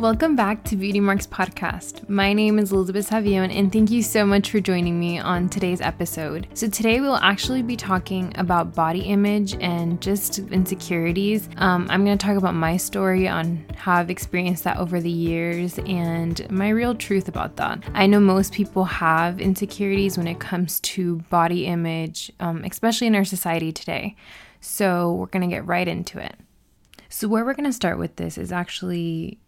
Welcome 0.00 0.34
back 0.34 0.64
to 0.64 0.76
Beauty 0.76 0.98
Marks 0.98 1.26
Podcast. 1.26 2.08
My 2.08 2.32
name 2.32 2.58
is 2.58 2.72
Elizabeth 2.72 3.10
Savion, 3.10 3.54
and 3.54 3.70
thank 3.70 3.90
you 3.90 4.02
so 4.02 4.24
much 4.24 4.50
for 4.50 4.58
joining 4.58 4.98
me 4.98 5.18
on 5.18 5.50
today's 5.50 5.82
episode. 5.82 6.48
So, 6.54 6.70
today 6.70 7.00
we'll 7.00 7.16
actually 7.16 7.60
be 7.60 7.76
talking 7.76 8.32
about 8.36 8.74
body 8.74 9.00
image 9.00 9.56
and 9.60 10.00
just 10.00 10.38
insecurities. 10.38 11.50
Um, 11.58 11.86
I'm 11.90 12.06
going 12.06 12.16
to 12.16 12.26
talk 12.26 12.38
about 12.38 12.54
my 12.54 12.78
story 12.78 13.28
on 13.28 13.62
how 13.76 13.96
I've 13.96 14.08
experienced 14.08 14.64
that 14.64 14.78
over 14.78 15.02
the 15.02 15.10
years 15.10 15.78
and 15.80 16.50
my 16.50 16.70
real 16.70 16.94
truth 16.94 17.28
about 17.28 17.56
that. 17.56 17.84
I 17.92 18.06
know 18.06 18.20
most 18.20 18.54
people 18.54 18.84
have 18.84 19.38
insecurities 19.38 20.16
when 20.16 20.28
it 20.28 20.40
comes 20.40 20.80
to 20.80 21.16
body 21.28 21.66
image, 21.66 22.32
um, 22.40 22.64
especially 22.64 23.06
in 23.06 23.14
our 23.14 23.26
society 23.26 23.70
today. 23.70 24.16
So, 24.62 25.12
we're 25.12 25.26
going 25.26 25.46
to 25.46 25.54
get 25.54 25.66
right 25.66 25.86
into 25.86 26.18
it. 26.18 26.36
So, 27.10 27.28
where 27.28 27.44
we're 27.44 27.52
going 27.52 27.68
to 27.68 27.72
start 27.74 27.98
with 27.98 28.16
this 28.16 28.38
is 28.38 28.50
actually 28.50 29.39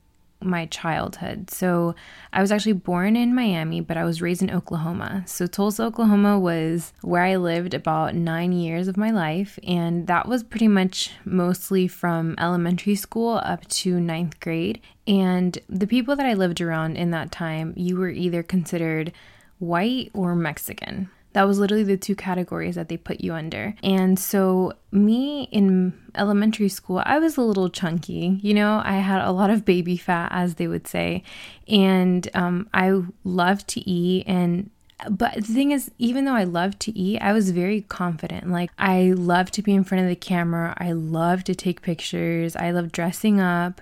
my 0.45 0.67
childhood. 0.67 1.51
So 1.51 1.95
I 2.33 2.41
was 2.41 2.53
actually 2.53 2.75
born 2.75 3.17
in 3.17 3.35
Miami, 3.35 3.81
but 3.81 3.97
I 3.97 4.05
was 4.05 4.23
raised 4.23 4.43
in 4.43 4.51
Oklahoma. 4.51 5.25
So 5.27 5.47
Tulsa, 5.47 5.85
Oklahoma 5.85 6.39
was 6.39 6.93
where 7.03 7.23
I 7.23 7.37
lived 7.37 7.75
about 7.75 8.15
nine 8.15 8.53
years 8.53 8.89
of 8.89 8.97
my 8.97 9.11
life. 9.11 9.59
And 9.63 10.07
that 10.07 10.29
was 10.29 10.43
pretty 10.43 10.69
much 10.69 11.11
mostly 11.25 11.89
from 11.89 12.35
elementary 12.39 12.95
school 12.95 13.41
up 13.45 13.67
to 13.69 14.01
ninth 14.01 14.41
grade. 14.41 14.81
And 15.07 15.59
the 15.69 15.87
people 15.87 16.17
that 16.17 16.27
I 16.27 16.35
lived 16.35 16.61
around 16.61 16.97
in 16.97 17.11
that 17.11 17.33
time, 17.33 17.75
you 17.77 17.97
were 17.97 18.11
either 18.11 18.43
considered 18.43 19.13
white 19.59 20.11
or 20.15 20.35
Mexican. 20.35 21.11
That 21.33 21.45
was 21.45 21.59
literally 21.59 21.85
the 21.85 21.97
two 21.97 22.15
categories 22.15 22.75
that 22.75 22.89
they 22.89 22.97
put 22.97 23.21
you 23.21 23.33
under. 23.33 23.75
And 23.83 24.19
so, 24.19 24.75
me 24.91 25.49
in 25.51 25.95
elementary 26.15 26.69
school, 26.69 27.03
I 27.05 27.19
was 27.19 27.37
a 27.37 27.43
little 27.43 27.71
chunky. 27.71 28.39
You 28.43 28.55
know, 28.55 28.83
I 28.85 28.95
had 28.99 29.23
a 29.23 29.33
lot 29.33 29.51
of 29.51 29.65
baby 29.65 29.97
fat, 29.97 30.31
as 30.33 30.57
they 30.57 30.67
would 30.67 30.87
say. 30.87 31.23
And 31.69 32.29
um, 32.35 32.69
I 32.75 33.03
loved 33.25 33.69
to 33.69 33.89
eat. 33.89 34.25
And 34.27 34.71
but 35.11 35.35
the 35.35 35.43
thing 35.43 35.73
is, 35.73 35.91
even 35.99 36.25
though 36.25 36.35
I 36.35 36.45
loved 36.45 36.81
to 36.81 36.97
eat, 36.97 37.19
I 37.21 37.33
was 37.33 37.51
very 37.51 37.83
confident. 37.83 38.51
Like, 38.51 38.71
I 38.79 39.13
loved 39.13 39.55
to 39.55 39.63
be 39.63 39.75
in 39.75 39.85
front 39.85 40.05
of 40.05 40.09
the 40.09 40.17
camera. 40.17 40.75
I 40.79 40.93
loved 40.93 41.47
to 41.47 41.55
take 41.55 41.83
pictures. 41.83 42.55
I 42.57 42.71
loved 42.71 42.93
dressing 42.93 43.41
up. 43.41 43.81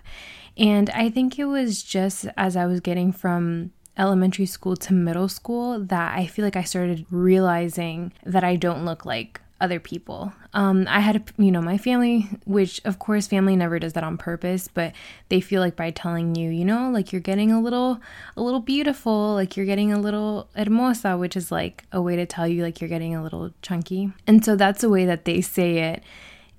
And 0.57 0.91
I 0.91 1.11
think 1.11 1.39
it 1.39 1.47
was 1.47 1.83
just 1.83 2.27
as 2.37 2.57
I 2.57 2.67
was 2.67 2.81
getting 2.81 3.13
from 3.13 3.73
elementary 4.01 4.47
school 4.47 4.77
to 4.77 4.95
middle 4.95 5.29
school 5.29 5.79
that 5.79 6.17
I 6.17 6.27
feel 6.27 6.45
like 6.45 6.57
I 6.57 6.65
started 6.65 7.07
realizing 7.11 8.13
that 8.25 8.43
I 8.43 8.57
don't 8.57 8.85
look 8.85 9.05
like 9.05 9.41
other 9.61 9.79
people. 9.79 10.33
Um, 10.55 10.87
I 10.89 11.01
had, 11.01 11.31
you 11.37 11.53
know, 11.53 11.61
my 11.61 11.77
family, 11.77 12.29
which 12.47 12.81
of 12.87 12.99
course 12.99 13.27
family 13.27 13.57
never 13.57 13.79
does 13.79 13.93
that 13.93 14.03
on 14.03 14.17
purpose, 14.17 14.69
but 14.69 14.95
they 15.29 15.43
feel 15.43 15.61
like 15.61 15.77
by 15.77 15.91
telling 15.91 16.35
you, 16.35 16.51
you 16.51 16.65
know, 16.65 16.91
like 16.91 17.13
you're 17.13 17.21
getting 17.21 17.53
a 17.53 17.61
little, 17.61 18.01
a 18.39 18.43
little 18.43 18.61
beautiful, 18.61 19.35
like 19.35 19.57
you're 19.57 19.67
getting 19.67 19.93
a 19.93 20.01
little 20.01 20.49
hermosa, 20.57 21.19
which 21.19 21.37
is 21.37 21.53
like 21.53 21.85
a 21.93 22.01
way 22.01 22.17
to 22.17 22.25
tell 22.25 22.49
you 22.49 22.63
like 22.63 22.81
you're 22.81 22.89
getting 22.89 23.15
a 23.15 23.23
little 23.23 23.53
chunky. 23.61 24.11
And 24.27 24.43
so 24.43 24.57
that's 24.57 24.83
a 24.83 24.89
way 24.89 25.05
that 25.05 25.27
they 25.27 25.43
say 25.43 25.93
it 25.93 26.03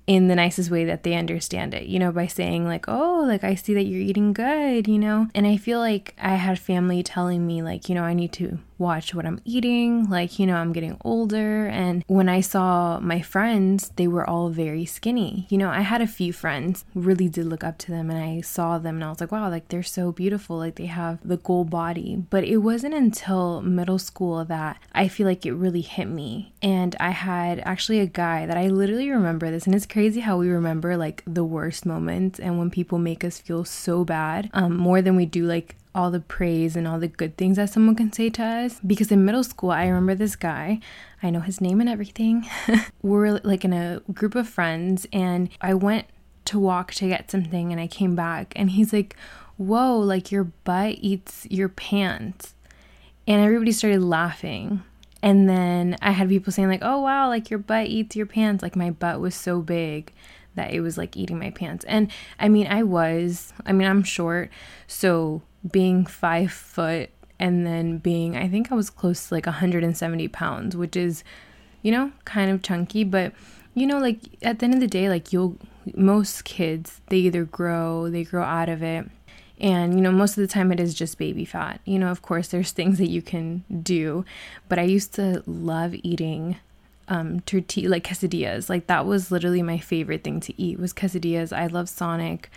in 0.06 0.28
the 0.28 0.34
nicest 0.34 0.70
way 0.70 0.84
that 0.84 1.04
they 1.04 1.14
understand 1.14 1.74
it, 1.74 1.86
you 1.86 1.98
know, 1.98 2.10
by 2.10 2.26
saying, 2.26 2.64
like, 2.66 2.86
oh, 2.88 3.24
like 3.26 3.44
I 3.44 3.54
see 3.54 3.74
that 3.74 3.84
you're 3.84 4.00
eating 4.00 4.32
good, 4.32 4.88
you 4.88 4.98
know? 4.98 5.28
And 5.34 5.46
I 5.46 5.56
feel 5.56 5.78
like 5.78 6.14
I 6.20 6.34
had 6.34 6.58
family 6.58 7.02
telling 7.02 7.46
me, 7.46 7.62
like, 7.62 7.88
you 7.88 7.94
know, 7.94 8.02
I 8.02 8.14
need 8.14 8.32
to 8.32 8.58
watch 8.82 9.14
what 9.14 9.24
I'm 9.24 9.40
eating. 9.44 10.10
Like, 10.10 10.38
you 10.38 10.46
know, 10.46 10.56
I'm 10.56 10.72
getting 10.72 10.98
older. 11.04 11.66
And 11.68 12.04
when 12.08 12.28
I 12.28 12.40
saw 12.40 12.98
my 13.00 13.22
friends, 13.22 13.92
they 13.96 14.08
were 14.08 14.28
all 14.28 14.50
very 14.50 14.84
skinny. 14.84 15.46
You 15.48 15.58
know, 15.58 15.70
I 15.70 15.80
had 15.80 16.02
a 16.02 16.06
few 16.06 16.32
friends, 16.32 16.84
really 16.94 17.28
did 17.28 17.46
look 17.46 17.64
up 17.64 17.78
to 17.78 17.90
them, 17.90 18.10
and 18.10 18.22
I 18.22 18.40
saw 18.40 18.78
them 18.78 18.96
and 18.96 19.04
I 19.04 19.08
was 19.08 19.20
like, 19.20 19.32
wow, 19.32 19.48
like 19.48 19.68
they're 19.68 19.82
so 19.82 20.12
beautiful. 20.12 20.58
Like 20.58 20.74
they 20.74 20.86
have 20.86 21.18
the 21.26 21.38
goal 21.38 21.64
body. 21.64 22.16
But 22.28 22.44
it 22.44 22.58
wasn't 22.58 22.94
until 22.94 23.62
middle 23.62 23.98
school 23.98 24.44
that 24.44 24.78
I 24.92 25.08
feel 25.08 25.26
like 25.26 25.46
it 25.46 25.52
really 25.52 25.80
hit 25.80 26.08
me. 26.08 26.52
And 26.60 26.96
I 27.00 27.10
had 27.10 27.60
actually 27.60 28.00
a 28.00 28.06
guy 28.06 28.46
that 28.46 28.56
I 28.56 28.68
literally 28.68 29.10
remember 29.10 29.50
this, 29.50 29.66
and 29.66 29.74
it's 29.74 29.86
crazy 29.86 30.20
how 30.20 30.36
we 30.38 30.48
remember 30.48 30.96
like 30.96 31.22
the 31.26 31.44
worst 31.44 31.86
moments 31.86 32.40
and 32.40 32.58
when 32.58 32.70
people 32.70 32.98
make 32.98 33.22
us 33.24 33.38
feel 33.38 33.64
so 33.64 34.04
bad 34.04 34.50
um, 34.52 34.76
more 34.76 35.00
than 35.00 35.16
we 35.16 35.26
do 35.26 35.44
like 35.44 35.76
all 35.94 36.10
the 36.10 36.20
praise 36.20 36.76
and 36.76 36.88
all 36.88 36.98
the 36.98 37.08
good 37.08 37.36
things 37.36 37.56
that 37.56 37.70
someone 37.70 37.94
can 37.94 38.12
say 38.12 38.30
to 38.30 38.42
us. 38.42 38.80
Because 38.86 39.12
in 39.12 39.24
middle 39.24 39.44
school, 39.44 39.70
I 39.70 39.86
remember 39.86 40.14
this 40.14 40.36
guy, 40.36 40.80
I 41.22 41.30
know 41.30 41.40
his 41.40 41.60
name 41.60 41.80
and 41.80 41.88
everything. 41.88 42.46
We're 43.02 43.40
like 43.42 43.64
in 43.64 43.72
a 43.72 44.00
group 44.12 44.34
of 44.34 44.48
friends, 44.48 45.06
and 45.12 45.48
I 45.60 45.74
went 45.74 46.06
to 46.46 46.58
walk 46.58 46.92
to 46.94 47.08
get 47.08 47.30
something, 47.30 47.72
and 47.72 47.80
I 47.80 47.86
came 47.86 48.14
back, 48.14 48.52
and 48.56 48.70
he's 48.70 48.92
like, 48.92 49.16
Whoa, 49.56 49.98
like 49.98 50.32
your 50.32 50.44
butt 50.44 50.96
eats 51.00 51.46
your 51.50 51.68
pants. 51.68 52.54
And 53.26 53.40
everybody 53.40 53.70
started 53.70 54.02
laughing. 54.02 54.82
And 55.22 55.48
then 55.48 55.96
I 56.02 56.10
had 56.10 56.28
people 56.28 56.52
saying, 56.52 56.68
like, 56.68 56.82
oh, 56.82 57.00
wow, 57.02 57.28
like 57.28 57.48
your 57.48 57.60
butt 57.60 57.86
eats 57.86 58.16
your 58.16 58.26
pants. 58.26 58.60
Like 58.60 58.74
my 58.74 58.90
butt 58.90 59.20
was 59.20 59.36
so 59.36 59.60
big 59.60 60.12
that 60.54 60.72
it 60.72 60.80
was 60.80 60.98
like 60.98 61.16
eating 61.16 61.38
my 61.38 61.50
pants. 61.50 61.84
And 61.86 62.10
I 62.38 62.48
mean, 62.48 62.66
I 62.66 62.82
was, 62.82 63.52
I 63.66 63.72
mean, 63.72 63.88
I'm 63.88 64.02
short. 64.02 64.50
So 64.86 65.42
being 65.70 66.06
five 66.06 66.52
foot 66.52 67.10
and 67.38 67.66
then 67.66 67.98
being, 67.98 68.36
I 68.36 68.48
think 68.48 68.70
I 68.70 68.74
was 68.74 68.90
close 68.90 69.28
to 69.28 69.34
like 69.34 69.46
170 69.46 70.28
pounds, 70.28 70.76
which 70.76 70.96
is, 70.96 71.24
you 71.82 71.90
know, 71.90 72.12
kind 72.24 72.50
of 72.50 72.62
chunky, 72.62 73.04
but 73.04 73.32
you 73.74 73.86
know, 73.86 73.98
like 73.98 74.20
at 74.42 74.58
the 74.58 74.64
end 74.64 74.74
of 74.74 74.80
the 74.80 74.86
day, 74.86 75.08
like 75.08 75.32
you'll, 75.32 75.56
most 75.94 76.44
kids, 76.44 77.00
they 77.08 77.16
either 77.16 77.44
grow, 77.44 78.10
they 78.10 78.24
grow 78.24 78.42
out 78.42 78.68
of 78.68 78.82
it. 78.82 79.08
And, 79.58 79.94
you 79.94 80.00
know, 80.00 80.10
most 80.10 80.36
of 80.36 80.42
the 80.42 80.48
time 80.48 80.72
it 80.72 80.80
is 80.80 80.92
just 80.92 81.18
baby 81.18 81.44
fat. 81.44 81.80
You 81.84 81.98
know, 81.98 82.10
of 82.10 82.20
course, 82.20 82.48
there's 82.48 82.72
things 82.72 82.98
that 82.98 83.08
you 83.08 83.22
can 83.22 83.64
do, 83.82 84.24
but 84.68 84.78
I 84.78 84.82
used 84.82 85.14
to 85.14 85.42
love 85.46 85.94
eating 86.02 86.56
um 87.12 87.40
tortilla 87.40 87.88
like 87.88 88.04
quesadillas 88.04 88.68
like 88.68 88.86
that 88.86 89.06
was 89.06 89.30
literally 89.30 89.62
my 89.62 89.78
favorite 89.78 90.24
thing 90.24 90.40
to 90.40 90.60
eat 90.60 90.78
was 90.78 90.92
quesadillas 90.92 91.52
i 91.56 91.66
love 91.66 91.88
sonic 91.88 92.50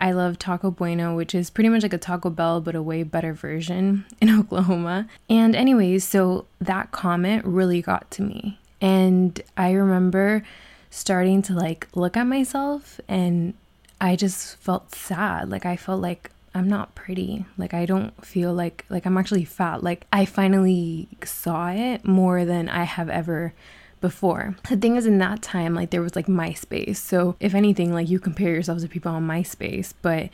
I 0.00 0.12
love 0.12 0.38
Taco 0.38 0.70
Bueno, 0.70 1.16
which 1.16 1.34
is 1.34 1.50
pretty 1.50 1.68
much 1.68 1.82
like 1.82 1.92
a 1.92 1.98
Taco 1.98 2.30
Bell, 2.30 2.60
but 2.60 2.76
a 2.76 2.80
way 2.80 3.02
better 3.02 3.34
version 3.34 4.04
in 4.20 4.30
Oklahoma. 4.30 5.08
And, 5.28 5.56
anyways, 5.56 6.04
so 6.04 6.46
that 6.60 6.92
comment 6.92 7.44
really 7.44 7.82
got 7.82 8.08
to 8.12 8.22
me. 8.22 8.60
And 8.80 9.40
I 9.56 9.72
remember 9.72 10.44
starting 10.88 11.42
to 11.42 11.52
like 11.52 11.88
look 11.96 12.16
at 12.16 12.28
myself 12.28 13.00
and 13.08 13.54
I 14.00 14.14
just 14.14 14.56
felt 14.58 14.94
sad. 14.94 15.50
Like, 15.50 15.66
I 15.66 15.74
felt 15.74 16.00
like 16.00 16.30
I'm 16.54 16.68
not 16.68 16.94
pretty. 16.94 17.44
Like 17.56 17.74
I 17.74 17.86
don't 17.86 18.24
feel 18.24 18.52
like 18.52 18.84
like 18.88 19.06
I'm 19.06 19.18
actually 19.18 19.44
fat. 19.44 19.82
Like 19.82 20.06
I 20.12 20.24
finally 20.24 21.08
saw 21.24 21.70
it 21.70 22.04
more 22.04 22.44
than 22.44 22.68
I 22.68 22.84
have 22.84 23.08
ever 23.08 23.52
before. 24.00 24.56
The 24.68 24.76
thing 24.76 24.96
is, 24.96 25.06
in 25.06 25.18
that 25.18 25.42
time, 25.42 25.74
like 25.74 25.90
there 25.90 26.02
was 26.02 26.16
like 26.16 26.26
MySpace. 26.26 26.96
So 26.96 27.36
if 27.40 27.54
anything, 27.54 27.92
like 27.92 28.08
you 28.08 28.18
compare 28.18 28.52
yourselves 28.52 28.82
to 28.82 28.88
people 28.88 29.12
on 29.12 29.26
MySpace, 29.26 29.94
but 30.02 30.30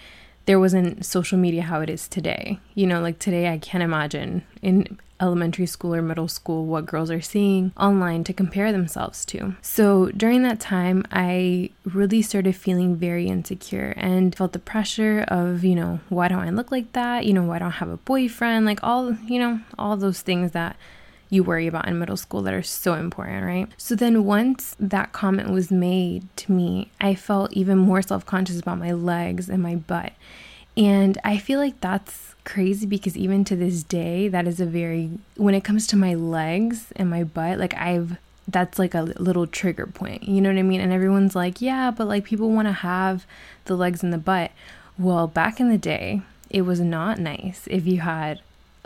there 0.47 0.61
wasn't 0.61 1.05
social 1.07 1.39
media 1.39 1.63
how 1.63 1.81
it 1.81 1.91
is 1.91 2.07
today. 2.09 2.59
You 2.75 2.87
know, 2.87 3.01
like 3.01 3.19
today, 3.19 3.51
I 3.53 3.59
can't 3.59 3.83
imagine 3.83 4.43
in 4.63 4.99
elementary 5.21 5.65
school 5.67 5.95
or 5.95 6.03
middle 6.03 6.29
school 6.29 6.67
what 6.67 6.87
girls 6.87 7.11
are 7.11 7.21
seeing 7.21 7.73
online 7.77 8.25
to 8.25 8.33
compare 8.33 8.73
themselves 8.73 9.25
to. 9.25 9.57
So 9.63 10.11
during 10.11 10.43
that 10.43 10.61
time, 10.61 11.05
I 11.11 11.71
really 11.85 12.21
started 12.21 12.57
feeling 12.57 12.97
very 12.97 13.29
insecure 13.29 13.95
and 13.97 14.35
felt 14.35 14.53
the 14.53 14.59
pressure 14.59 15.25
of, 15.29 15.65
you 15.65 15.77
know, 15.77 16.01
why 16.09 16.29
don't 16.29 16.41
I 16.41 16.51
look 16.51 16.71
like 16.71 16.93
that? 16.93 17.25
You 17.25 17.33
know, 17.33 17.45
why 17.45 17.59
don't 17.61 17.69
I 17.69 17.79
have 17.79 17.89
a 17.89 17.97
boyfriend? 17.99 18.67
Like 18.67 18.81
all, 18.83 19.15
you 19.27 19.39
know, 19.39 19.61
all 19.79 19.97
those 19.97 20.21
things 20.21 20.53
that 20.53 20.77
you 21.35 21.43
worry 21.43 21.67
about 21.67 21.89
in 21.89 21.99
middle 21.99 22.17
school 22.17 22.43
that 22.43 22.55
are 22.55 22.63
so 22.63 22.95
important, 22.95 23.45
right? 23.45 23.69
So 23.77 23.95
then 23.95 24.25
once 24.25 24.77
that 24.79 25.13
comment 25.13 25.51
was 25.51 25.71
made 25.71 26.25
to 26.37 26.53
me, 26.53 26.91
I 27.01 27.15
felt 27.15 27.53
even 27.53 27.77
more 27.77 28.01
self 28.01 28.25
conscious 28.25 28.61
about 28.61 28.79
my 28.79 28.93
legs 28.93 29.51
and 29.51 29.63
my 29.63 29.75
butt. 29.75 30.13
And 30.77 31.19
I 31.25 31.39
feel 31.39 31.59
like 31.59 31.81
that's 31.81 32.35
crazy 32.45 32.87
because 32.87 33.17
even 33.17 33.45
to 33.45 33.57
this 33.57 33.83
day, 33.83 34.29
that 34.29 34.47
is 34.47 34.61
a 34.61 34.67
very, 34.67 35.11
when 35.37 35.55
it 35.55 35.65
comes 35.65 35.87
to 35.89 35.97
my 35.97 36.15
legs 36.15 36.93
and 36.97 37.11
my 37.11 37.25
butt, 37.25 37.59
like 37.59 37.75
I've, 37.75 38.19
that's 38.47 38.79
like 38.79 38.95
a 38.95 39.03
little 39.03 39.47
trigger 39.47 39.87
point. 39.87 40.25
You 40.25 40.41
know 40.41 40.51
what 40.51 40.59
I 40.59 40.63
mean? 40.63 40.81
And 40.81 40.93
everyone's 40.93 41.35
like, 41.35 41.61
yeah, 41.61 41.91
but 41.91 42.07
like 42.07 42.25
people 42.25 42.51
want 42.51 42.69
to 42.69 42.73
have 42.73 43.27
the 43.65 43.77
legs 43.77 44.03
and 44.03 44.13
the 44.13 44.19
butt. 44.19 44.53
Well, 44.99 45.27
back 45.27 45.61
in 45.61 45.71
the 45.71 45.79
day, 45.79 46.23
it 46.51 46.63
was 46.63 46.81
not 46.81 47.19
nice 47.19 47.67
if 47.69 47.87
you 47.87 48.01
had 48.01 48.41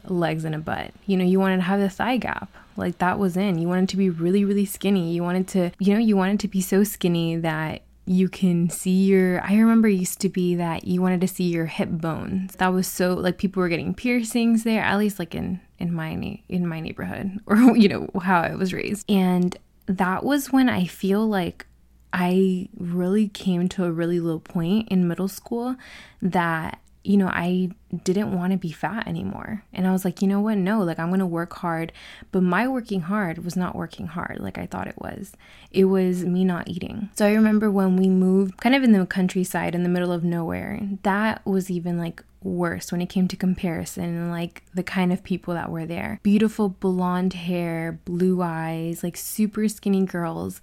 legs 0.05 0.45
and 0.45 0.55
a 0.55 0.59
butt. 0.59 0.93
You 1.07 1.17
know, 1.17 1.25
you 1.25 1.41
wanted 1.41 1.57
to 1.57 1.63
have 1.63 1.81
the 1.81 1.91
thigh 1.91 2.17
gap. 2.17 2.51
Like 2.77 2.99
that 2.99 3.19
was 3.19 3.37
in. 3.37 3.59
You 3.59 3.69
wanted 3.69 3.89
to 3.91 3.97
be 3.97 4.11
really, 4.11 4.45
really 4.45 4.65
skinny. 4.65 5.13
You 5.13 5.23
wanted 5.23 5.49
to, 5.49 5.71
you 5.79 5.93
know, 5.93 6.01
you 6.01 6.17
wanted 6.17 6.41
to 6.41 6.49
be 6.49 6.61
so 6.61 6.85
skinny 6.85 7.37
that 7.37 7.83
you 8.07 8.29
can 8.29 8.71
see 8.71 9.05
your 9.05 9.45
I 9.45 9.57
remember 9.57 9.87
used 9.87 10.21
to 10.21 10.31
be 10.31 10.55
that 10.55 10.87
you 10.87 11.03
wanted 11.03 11.21
to 11.21 11.29
see 11.29 11.45
your 11.45 11.67
hip 11.67 11.91
bones. 11.91 12.55
That 12.57 12.69
was 12.69 12.87
so 12.87 13.15
like 13.15 13.37
people 13.37 13.61
were 13.61 13.69
getting 13.69 13.95
piercings 13.95 14.65
there, 14.65 14.83
at 14.83 14.99
least 14.99 15.19
like 15.19 15.35
in 15.35 15.61
in 15.79 15.93
my 15.93 16.41
in 16.49 16.67
my 16.67 16.81
neighborhood 16.81 17.39
or 17.47 17.57
you 17.77 17.89
know 17.89 18.09
how 18.23 18.41
I 18.41 18.55
was 18.55 18.73
raised. 18.73 19.05
And 19.11 19.57
that 19.87 20.25
was 20.25 20.53
when 20.53 20.69
I 20.69 20.87
feel 20.87 21.27
like 21.27 21.67
I 22.13 22.69
really 22.79 23.29
came 23.29 23.69
to 23.71 23.85
a 23.85 23.93
really 23.93 24.21
low 24.21 24.39
point 24.39 24.89
in 24.89 25.09
middle 25.09 25.29
school 25.29 25.77
that 26.23 26.81
you 27.05 27.17
know, 27.17 27.29
I 27.29 27.71
didn't 28.05 28.37
want 28.37 28.53
to 28.53 28.59
be 28.59 28.71
fat 28.71 29.07
anymore. 29.07 29.65
And 29.73 29.87
I 29.87 29.93
was 29.93 30.05
like, 30.05 30.21
you 30.21 30.29
know 30.29 30.41
what? 30.41 30.59
No, 30.59 30.83
like 30.83 30.99
I'm 30.99 31.09
going 31.09 31.21
to 31.21 31.27
work 31.27 31.55
hard. 31.55 31.93
But 32.33 32.43
my 32.43 32.69
working 32.69 33.03
hard 33.03 33.45
was 33.45 33.57
not 33.57 33.75
working 33.75 34.07
hard 34.07 34.41
like 34.41 34.59
I 34.59 34.67
thought 34.67 34.89
it 34.89 34.99
was. 34.99 35.33
It 35.71 35.87
was 35.87 36.25
me 36.25 36.45
not 36.45 36.69
eating. 36.69 37.11
So 37.17 37.27
I 37.27 37.33
remember 37.33 37.71
when 37.71 37.97
we 37.97 38.09
moved 38.09 38.59
kind 38.59 38.75
of 38.75 38.83
in 38.83 38.93
the 38.93 39.07
countryside 39.07 39.75
in 39.75 39.85
the 39.85 39.89
middle 39.89 40.13
of 40.13 40.25
nowhere, 40.25 40.81
that 41.03 41.45
was 41.47 41.71
even 41.71 41.99
like 41.99 42.23
worse 42.43 42.93
when 42.93 43.01
it 43.01 43.09
came 43.09 43.27
to 43.29 43.37
comparison 43.37 44.05
and 44.05 44.31
like 44.31 44.63
the 44.75 44.83
kind 44.83 45.13
of 45.13 45.25
people 45.25 45.55
that 45.55 45.71
were 45.71 45.87
there. 45.87 46.21
Beautiful 46.23 46.69
blonde 46.69 47.33
hair, 47.33 47.99
blue 48.05 48.43
eyes, 48.43 49.03
like 49.03 49.17
super 49.17 49.69
skinny 49.69 50.05
girls. 50.05 50.61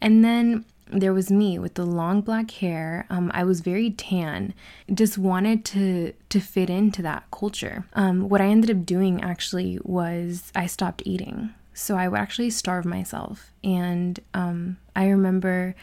And 0.00 0.24
then 0.24 0.64
there 0.90 1.12
was 1.12 1.30
me 1.30 1.58
with 1.58 1.74
the 1.74 1.86
long 1.86 2.20
black 2.20 2.50
hair. 2.50 3.06
Um, 3.10 3.30
I 3.34 3.44
was 3.44 3.60
very 3.60 3.90
tan. 3.90 4.54
Just 4.92 5.18
wanted 5.18 5.64
to 5.66 6.12
to 6.28 6.40
fit 6.40 6.70
into 6.70 7.02
that 7.02 7.24
culture. 7.30 7.86
Um, 7.94 8.28
what 8.28 8.40
I 8.40 8.46
ended 8.46 8.70
up 8.70 8.84
doing 8.84 9.22
actually 9.22 9.78
was 9.82 10.52
I 10.54 10.66
stopped 10.66 11.02
eating. 11.04 11.50
So 11.74 11.96
I 11.96 12.08
would 12.08 12.18
actually 12.18 12.50
starve 12.50 12.84
myself. 12.84 13.52
And 13.62 14.18
um, 14.34 14.78
I 14.96 15.08
remember 15.08 15.76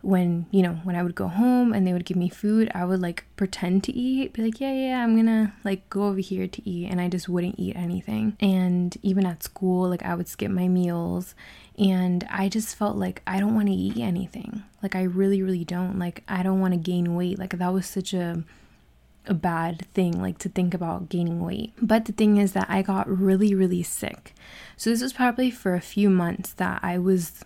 when 0.00 0.46
you 0.52 0.62
know 0.62 0.74
when 0.84 0.94
i 0.94 1.02
would 1.02 1.14
go 1.14 1.26
home 1.26 1.72
and 1.72 1.84
they 1.86 1.92
would 1.92 2.04
give 2.04 2.16
me 2.16 2.28
food 2.28 2.70
i 2.72 2.84
would 2.84 3.00
like 3.00 3.24
pretend 3.34 3.82
to 3.82 3.92
eat 3.92 4.32
be 4.32 4.42
like 4.42 4.60
yeah 4.60 4.72
yeah 4.72 5.02
i'm 5.02 5.16
gonna 5.16 5.52
like 5.64 5.88
go 5.90 6.04
over 6.04 6.20
here 6.20 6.46
to 6.46 6.68
eat 6.68 6.88
and 6.88 7.00
i 7.00 7.08
just 7.08 7.28
wouldn't 7.28 7.58
eat 7.58 7.74
anything. 7.76 8.36
And 8.40 8.96
even 9.02 9.26
at 9.26 9.42
school 9.42 9.88
like 9.88 10.02
i 10.02 10.14
would 10.14 10.28
skip 10.28 10.50
my 10.50 10.68
meals 10.68 11.34
and 11.78 12.26
i 12.30 12.48
just 12.48 12.76
felt 12.76 12.96
like 12.96 13.22
i 13.26 13.40
don't 13.40 13.54
want 13.54 13.66
to 13.68 13.74
eat 13.74 13.98
anything. 13.98 14.62
Like 14.82 14.94
i 14.94 15.02
really 15.02 15.42
really 15.42 15.64
don't. 15.64 15.98
Like 15.98 16.22
i 16.28 16.42
don't 16.42 16.60
want 16.60 16.74
to 16.74 16.78
gain 16.78 17.14
weight. 17.14 17.38
Like 17.38 17.58
that 17.58 17.72
was 17.72 17.86
such 17.86 18.14
a 18.14 18.44
a 19.26 19.34
bad 19.34 19.86
thing 19.92 20.22
like 20.22 20.38
to 20.38 20.48
think 20.48 20.72
about 20.74 21.10
gaining 21.10 21.40
weight. 21.40 21.72
But 21.82 22.06
the 22.06 22.12
thing 22.12 22.36
is 22.38 22.52
that 22.52 22.66
i 22.70 22.82
got 22.82 23.08
really 23.08 23.54
really 23.54 23.82
sick. 23.82 24.34
So 24.76 24.90
this 24.90 25.02
was 25.02 25.12
probably 25.12 25.50
for 25.50 25.74
a 25.74 25.80
few 25.80 26.08
months 26.08 26.52
that 26.54 26.80
i 26.82 26.98
was 26.98 27.44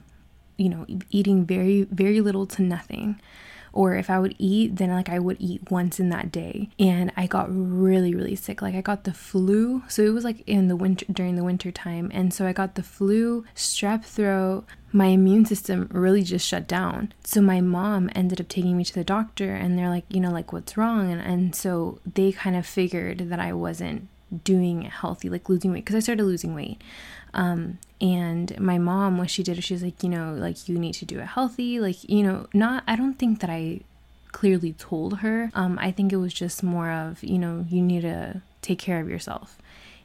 you 0.63 0.69
know, 0.69 0.87
eating 1.11 1.45
very, 1.45 1.83
very 1.91 2.21
little 2.21 2.47
to 2.47 2.63
nothing. 2.63 3.21
Or 3.75 3.95
if 3.97 4.11
I 4.11 4.19
would 4.19 4.35
eat, 4.39 4.77
then 4.77 4.91
like 4.91 5.09
I 5.09 5.19
would 5.19 5.39
eat 5.41 5.71
once 5.71 5.99
in 5.99 6.11
that 6.11 6.31
day. 6.31 6.69
And 6.79 7.11
I 7.17 7.27
got 7.27 7.47
really, 7.51 8.15
really 8.15 8.37
sick. 8.37 8.61
Like 8.61 8.75
I 8.75 8.83
got 8.83 9.05
the 9.05 9.15
flu. 9.15 9.83
So 9.89 10.03
it 10.03 10.13
was 10.13 10.25
like 10.25 10.47
in 10.47 10.69
the 10.69 10.77
winter, 10.77 11.07
during 11.11 11.37
the 11.37 11.45
winter 11.45 11.73
time. 11.73 12.11
And 12.13 12.35
so 12.35 12.47
I 12.47 12.53
got 12.53 12.75
the 12.75 12.83
flu, 12.83 13.47
strep 13.57 14.05
throat. 14.05 14.67
My 14.93 15.07
immune 15.07 15.47
system 15.47 15.89
really 15.91 16.23
just 16.23 16.47
shut 16.47 16.69
down. 16.69 17.15
So 17.25 17.41
my 17.41 17.63
mom 17.63 18.11
ended 18.15 18.43
up 18.43 18.49
taking 18.49 18.77
me 18.77 18.85
to 18.85 18.95
the 18.95 19.05
doctor 19.05 19.55
and 19.55 19.79
they're 19.79 19.89
like, 19.89 20.05
you 20.11 20.21
know, 20.21 20.31
like 20.31 20.53
what's 20.53 20.77
wrong? 20.77 21.11
And, 21.11 21.23
and 21.23 21.55
so 21.55 21.99
they 22.05 22.31
kind 22.31 22.57
of 22.57 22.67
figured 22.67 23.31
that 23.31 23.41
I 23.41 23.55
wasn't 23.55 24.09
doing 24.45 24.83
healthy, 24.83 25.31
like 25.31 25.49
losing 25.49 25.73
weight, 25.73 25.85
because 25.85 25.97
I 25.97 26.01
started 26.01 26.25
losing 26.25 26.55
weight. 26.55 26.81
Um, 27.35 27.79
and 28.01 28.59
my 28.61 28.79
mom, 28.79 29.19
what 29.19 29.31
she 29.31 29.43
did, 29.43 29.63
she's 29.63 29.83
like, 29.83 30.03
you 30.03 30.09
know, 30.09 30.35
like 30.35 30.69
you 30.69 30.79
need 30.79 30.95
to 30.95 31.05
do 31.05 31.19
it 31.21 31.27
healthy. 31.27 31.81
Like, 31.81 32.09
you 32.09 32.23
know, 32.23 32.47
not, 32.53 32.85
I 32.87 32.97
don't 32.97 33.15
think 33.15 33.41
that 33.41 33.51
I 33.51 33.81
clearly 34.33 34.73
told 34.73 35.19
her. 35.19 35.51
Um, 35.55 35.79
I 35.81 35.93
think 35.93 36.13
it 36.13 36.17
was 36.17 36.35
just 36.35 36.63
more 36.63 36.91
of, 36.91 37.23
you 37.23 37.39
know, 37.39 37.67
you 37.69 37.81
need 37.83 38.03
to 38.03 38.43
take 38.61 38.79
care 38.79 39.01
of 39.01 39.09
yourself 39.09 39.59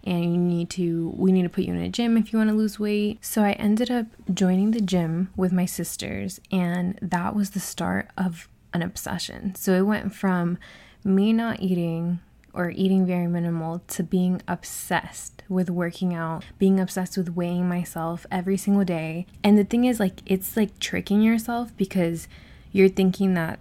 and 0.03 0.23
you 0.23 0.37
need 0.39 0.69
to 0.69 1.13
we 1.17 1.31
need 1.31 1.43
to 1.43 1.49
put 1.49 1.65
you 1.65 1.73
in 1.73 1.81
a 1.81 1.89
gym 1.89 2.17
if 2.17 2.31
you 2.31 2.39
want 2.39 2.49
to 2.49 2.55
lose 2.55 2.79
weight. 2.79 3.23
So 3.23 3.43
I 3.43 3.51
ended 3.53 3.91
up 3.91 4.07
joining 4.33 4.71
the 4.71 4.81
gym 4.81 5.29
with 5.35 5.51
my 5.51 5.65
sisters 5.65 6.39
and 6.51 6.97
that 7.01 7.35
was 7.35 7.51
the 7.51 7.59
start 7.59 8.09
of 8.17 8.47
an 8.73 8.81
obsession. 8.81 9.55
So 9.55 9.73
it 9.73 9.81
went 9.81 10.15
from 10.15 10.57
me 11.03 11.33
not 11.33 11.61
eating 11.61 12.19
or 12.57 12.71
eating 12.71 13.05
very 13.05 13.27
minimal 13.27 13.81
to 13.87 14.03
being 14.03 14.41
obsessed 14.47 15.43
with 15.47 15.69
working 15.69 16.13
out, 16.13 16.43
being 16.57 16.79
obsessed 16.79 17.15
with 17.15 17.35
weighing 17.35 17.69
myself 17.69 18.25
every 18.31 18.57
single 18.57 18.83
day. 18.83 19.27
And 19.43 19.57
the 19.57 19.63
thing 19.63 19.85
is, 19.85 19.99
like, 19.99 20.21
it's 20.25 20.57
like 20.57 20.79
tricking 20.79 21.21
yourself 21.21 21.71
because 21.77 22.27
you're 22.71 22.89
thinking 22.89 23.35
that 23.35 23.59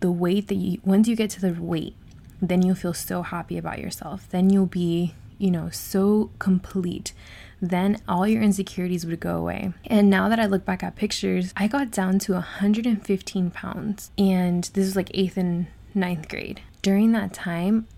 the 0.00 0.12
weight 0.12 0.48
that 0.48 0.56
you, 0.56 0.80
once 0.84 1.08
you 1.08 1.16
get 1.16 1.30
to 1.30 1.40
the 1.40 1.60
weight, 1.60 1.96
then 2.40 2.62
you'll 2.62 2.76
feel 2.76 2.94
so 2.94 3.22
happy 3.22 3.56
about 3.56 3.78
yourself. 3.78 4.28
Then 4.30 4.50
you'll 4.50 4.66
be, 4.66 5.14
you 5.38 5.50
know, 5.50 5.70
so 5.70 6.30
complete. 6.38 7.12
Then 7.60 7.96
all 8.06 8.28
your 8.28 8.42
insecurities 8.42 9.06
would 9.06 9.18
go 9.18 9.38
away. 9.38 9.72
And 9.86 10.10
now 10.10 10.28
that 10.28 10.38
I 10.38 10.46
look 10.46 10.64
back 10.64 10.82
at 10.82 10.94
pictures, 10.94 11.54
I 11.56 11.68
got 11.68 11.90
down 11.90 12.18
to 12.20 12.34
115 12.34 13.50
pounds. 13.50 14.10
And 14.18 14.64
this 14.74 14.84
was 14.84 14.96
like 14.96 15.10
eighth 15.14 15.38
and 15.38 15.68
ninth 15.94 16.28
grade. 16.28 16.60
During 16.82 17.12
that 17.12 17.32
time, 17.32 17.88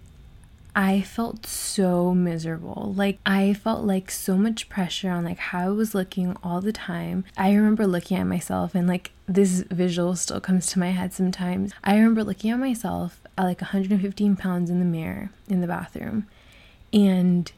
I 0.79 1.01
felt 1.01 1.45
so 1.45 2.15
miserable. 2.15 2.95
Like 2.97 3.19
I 3.27 3.53
felt 3.53 3.83
like 3.83 4.13
so 4.13 4.37
much 4.37 4.69
pressure 4.69 5.11
on 5.11 5.25
like 5.25 5.39
how 5.39 5.67
I 5.67 5.71
was 5.71 5.93
looking 5.93 6.37
all 6.41 6.61
the 6.61 6.73
time. 6.73 7.25
I 7.37 7.53
remember 7.53 7.85
looking 7.85 8.17
at 8.17 8.29
myself 8.29 8.77
and 8.77 8.87
like 8.87 9.11
this 9.27 9.65
visual 9.73 10.15
still 10.15 10.41
comes 10.41 10.69
to 10.69 10.79
my 10.79 10.91
head 10.91 11.13
sometimes. 11.13 11.73
I 11.83 11.97
remember 11.97 12.23
looking 12.23 12.53
at 12.53 12.61
myself 12.61 13.21
at 13.37 13.43
like 13.43 13.61
115 13.61 14.37
pounds 14.37 14.71
in 14.71 14.79
the 14.79 14.85
mirror 14.85 15.31
in 15.49 15.63
the 15.63 15.67
bathroom 15.67 16.29
and 16.93 17.51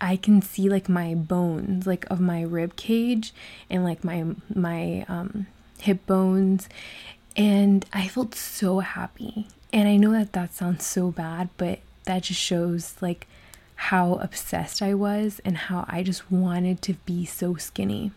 I 0.00 0.16
can 0.16 0.40
see 0.40 0.70
like 0.70 0.88
my 0.88 1.14
bones 1.14 1.86
like 1.86 2.06
of 2.10 2.20
my 2.20 2.40
rib 2.40 2.76
cage 2.76 3.34
and 3.68 3.84
like 3.84 4.02
my 4.02 4.24
my 4.54 5.04
um 5.10 5.46
hip 5.78 6.06
bones 6.06 6.70
and 7.36 7.84
I 7.92 8.08
felt 8.08 8.34
so 8.34 8.78
happy. 8.78 9.48
And 9.74 9.88
I 9.88 9.98
know 9.98 10.12
that 10.12 10.32
that 10.32 10.54
sounds 10.54 10.86
so 10.86 11.10
bad, 11.10 11.50
but 11.58 11.80
that 12.04 12.24
just 12.24 12.40
shows 12.40 12.94
like 13.00 13.26
how 13.74 14.14
obsessed 14.14 14.80
I 14.82 14.94
was 14.94 15.40
and 15.44 15.56
how 15.56 15.84
I 15.88 16.02
just 16.02 16.30
wanted 16.30 16.82
to 16.82 16.94
be 17.04 17.24
so 17.24 17.56
skinny. 17.56 18.12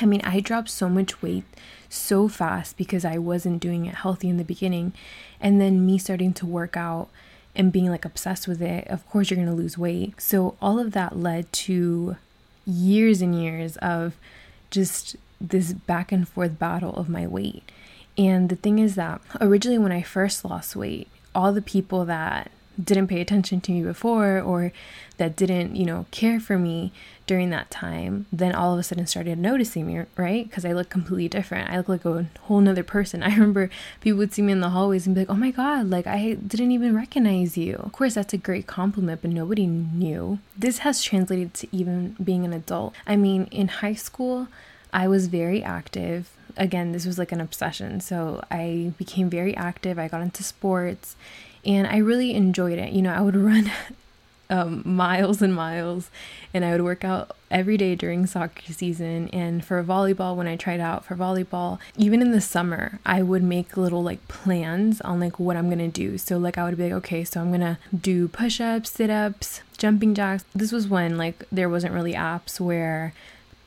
I 0.00 0.06
mean, 0.06 0.22
I 0.22 0.40
dropped 0.40 0.70
so 0.70 0.88
much 0.88 1.22
weight 1.22 1.44
so 1.88 2.28
fast 2.28 2.76
because 2.76 3.04
I 3.04 3.18
wasn't 3.18 3.60
doing 3.60 3.86
it 3.86 3.96
healthy 3.96 4.28
in 4.28 4.38
the 4.38 4.44
beginning. 4.44 4.92
And 5.40 5.60
then 5.60 5.84
me 5.84 5.98
starting 5.98 6.32
to 6.34 6.46
work 6.46 6.76
out 6.76 7.08
and 7.54 7.72
being 7.72 7.90
like 7.90 8.04
obsessed 8.04 8.48
with 8.48 8.62
it, 8.62 8.86
of 8.88 9.08
course, 9.08 9.30
you're 9.30 9.36
going 9.36 9.48
to 9.48 9.54
lose 9.54 9.76
weight. 9.76 10.20
So, 10.20 10.56
all 10.62 10.78
of 10.78 10.92
that 10.92 11.18
led 11.18 11.52
to 11.52 12.16
years 12.66 13.20
and 13.20 13.34
years 13.34 13.76
of 13.78 14.14
just 14.70 15.16
this 15.40 15.72
back 15.72 16.12
and 16.12 16.26
forth 16.26 16.58
battle 16.58 16.94
of 16.94 17.08
my 17.08 17.26
weight. 17.26 17.70
And 18.16 18.48
the 18.48 18.56
thing 18.56 18.78
is 18.78 18.94
that 18.94 19.20
originally, 19.40 19.78
when 19.78 19.92
I 19.92 20.02
first 20.02 20.44
lost 20.44 20.76
weight, 20.76 21.08
all 21.34 21.52
the 21.52 21.62
people 21.62 22.04
that 22.06 22.50
didn't 22.82 23.08
pay 23.08 23.20
attention 23.20 23.60
to 23.62 23.72
me 23.72 23.82
before 23.82 24.40
or 24.40 24.72
that 25.18 25.36
didn't, 25.36 25.76
you 25.76 25.84
know, 25.84 26.06
care 26.10 26.40
for 26.40 26.58
me 26.58 26.92
during 27.26 27.50
that 27.50 27.70
time, 27.70 28.26
then 28.32 28.54
all 28.54 28.72
of 28.72 28.78
a 28.78 28.82
sudden 28.82 29.06
started 29.06 29.38
noticing 29.38 29.86
me, 29.86 30.04
right? 30.16 30.48
Because 30.48 30.64
I 30.64 30.72
look 30.72 30.88
completely 30.88 31.28
different. 31.28 31.70
I 31.70 31.76
look 31.76 31.88
like 31.88 32.04
a 32.04 32.26
whole 32.42 32.60
nother 32.60 32.82
person. 32.82 33.22
I 33.22 33.32
remember 33.32 33.70
people 34.00 34.18
would 34.18 34.32
see 34.32 34.42
me 34.42 34.52
in 34.52 34.60
the 34.60 34.70
hallways 34.70 35.06
and 35.06 35.14
be 35.14 35.22
like, 35.22 35.30
oh 35.30 35.34
my 35.34 35.50
God, 35.50 35.88
like 35.88 36.06
I 36.06 36.34
didn't 36.34 36.72
even 36.72 36.94
recognize 36.94 37.56
you. 37.56 37.76
Of 37.76 37.92
course, 37.92 38.14
that's 38.14 38.34
a 38.34 38.38
great 38.38 38.66
compliment, 38.66 39.22
but 39.22 39.30
nobody 39.30 39.66
knew. 39.66 40.38
This 40.56 40.78
has 40.78 41.02
translated 41.02 41.54
to 41.54 41.68
even 41.72 42.16
being 42.22 42.44
an 42.44 42.52
adult. 42.52 42.94
I 43.06 43.16
mean, 43.16 43.46
in 43.50 43.68
high 43.68 43.94
school, 43.94 44.48
I 44.92 45.08
was 45.08 45.28
very 45.28 45.62
active. 45.62 46.30
Again, 46.56 46.92
this 46.92 47.06
was 47.06 47.18
like 47.18 47.32
an 47.32 47.40
obsession. 47.40 48.00
So 48.00 48.42
I 48.50 48.92
became 48.98 49.30
very 49.30 49.56
active. 49.56 49.98
I 49.98 50.08
got 50.08 50.20
into 50.22 50.42
sports 50.42 51.16
and 51.64 51.86
I 51.86 51.98
really 51.98 52.34
enjoyed 52.34 52.78
it. 52.78 52.92
You 52.92 53.02
know, 53.02 53.12
I 53.12 53.20
would 53.20 53.36
run 53.50 53.70
um, 54.52 54.82
miles 54.84 55.40
and 55.40 55.54
miles, 55.54 56.10
and 56.52 56.64
I 56.64 56.72
would 56.72 56.82
work 56.82 57.04
out 57.04 57.34
every 57.50 57.76
day 57.76 57.94
during 57.94 58.26
soccer 58.26 58.72
season. 58.72 59.28
And 59.32 59.64
for 59.64 59.82
volleyball, 59.82 60.36
when 60.36 60.46
I 60.46 60.56
tried 60.56 60.80
out 60.80 61.04
for 61.04 61.16
volleyball, 61.16 61.78
even 61.96 62.20
in 62.20 62.32
the 62.32 62.40
summer, 62.40 62.98
I 63.06 63.22
would 63.22 63.42
make 63.42 63.76
little 63.76 64.02
like 64.02 64.26
plans 64.28 65.00
on 65.00 65.20
like 65.20 65.38
what 65.38 65.56
I'm 65.56 65.70
gonna 65.70 65.88
do. 65.88 66.18
So, 66.18 66.36
like, 66.36 66.58
I 66.58 66.64
would 66.64 66.76
be 66.76 66.84
like, 66.84 66.92
okay, 66.92 67.24
so 67.24 67.40
I'm 67.40 67.50
gonna 67.50 67.78
do 67.98 68.28
push 68.28 68.60
ups, 68.60 68.90
sit 68.90 69.08
ups, 69.08 69.62
jumping 69.78 70.14
jacks. 70.14 70.44
This 70.54 70.70
was 70.70 70.86
when 70.86 71.16
like 71.16 71.44
there 71.50 71.70
wasn't 71.70 71.94
really 71.94 72.14
apps 72.14 72.60
where 72.60 73.14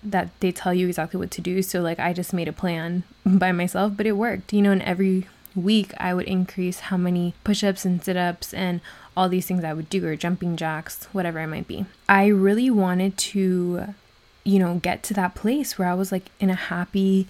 that 0.04 0.30
they 0.40 0.52
tell 0.52 0.72
you 0.72 0.88
exactly 0.88 1.20
what 1.20 1.32
to 1.32 1.42
do. 1.42 1.64
So, 1.64 1.82
like, 1.82 2.00
I 2.00 2.14
just 2.14 2.32
made 2.32 2.48
a 2.48 2.54
plan 2.54 3.04
by 3.26 3.52
myself, 3.52 3.94
but 3.98 4.06
it 4.06 4.12
worked, 4.12 4.54
you 4.54 4.62
know, 4.62 4.72
and 4.72 4.84
every 4.84 5.26
week, 5.56 5.94
I 5.98 6.14
would 6.14 6.26
increase 6.26 6.82
how 6.82 6.98
many 6.98 7.34
push 7.44 7.64
ups 7.64 7.86
and 7.86 8.04
sit 8.04 8.18
ups 8.18 8.54
and 8.54 8.82
all 9.16 9.30
these 9.30 9.48
things 9.48 9.64
I 9.64 9.74
would 9.74 9.90
do, 9.90 10.06
or 10.06 10.16
jumping 10.16 10.58
jacks, 10.58 11.06
whatever 11.12 11.40
it 11.40 11.48
might 11.48 11.68
be. 11.68 11.86
I 12.10 12.28
really 12.28 12.70
wanted 12.70 13.18
to, 13.18 13.96
you 14.44 14.60
know, 14.60 14.76
get 14.76 15.04
to 15.04 15.14
that 15.14 15.36
place 15.36 15.78
where 15.78 15.88
I 15.88 15.94
was 15.94 16.12
like 16.12 16.30
in 16.40 16.50
a 16.50 16.56
happy, 16.56 17.28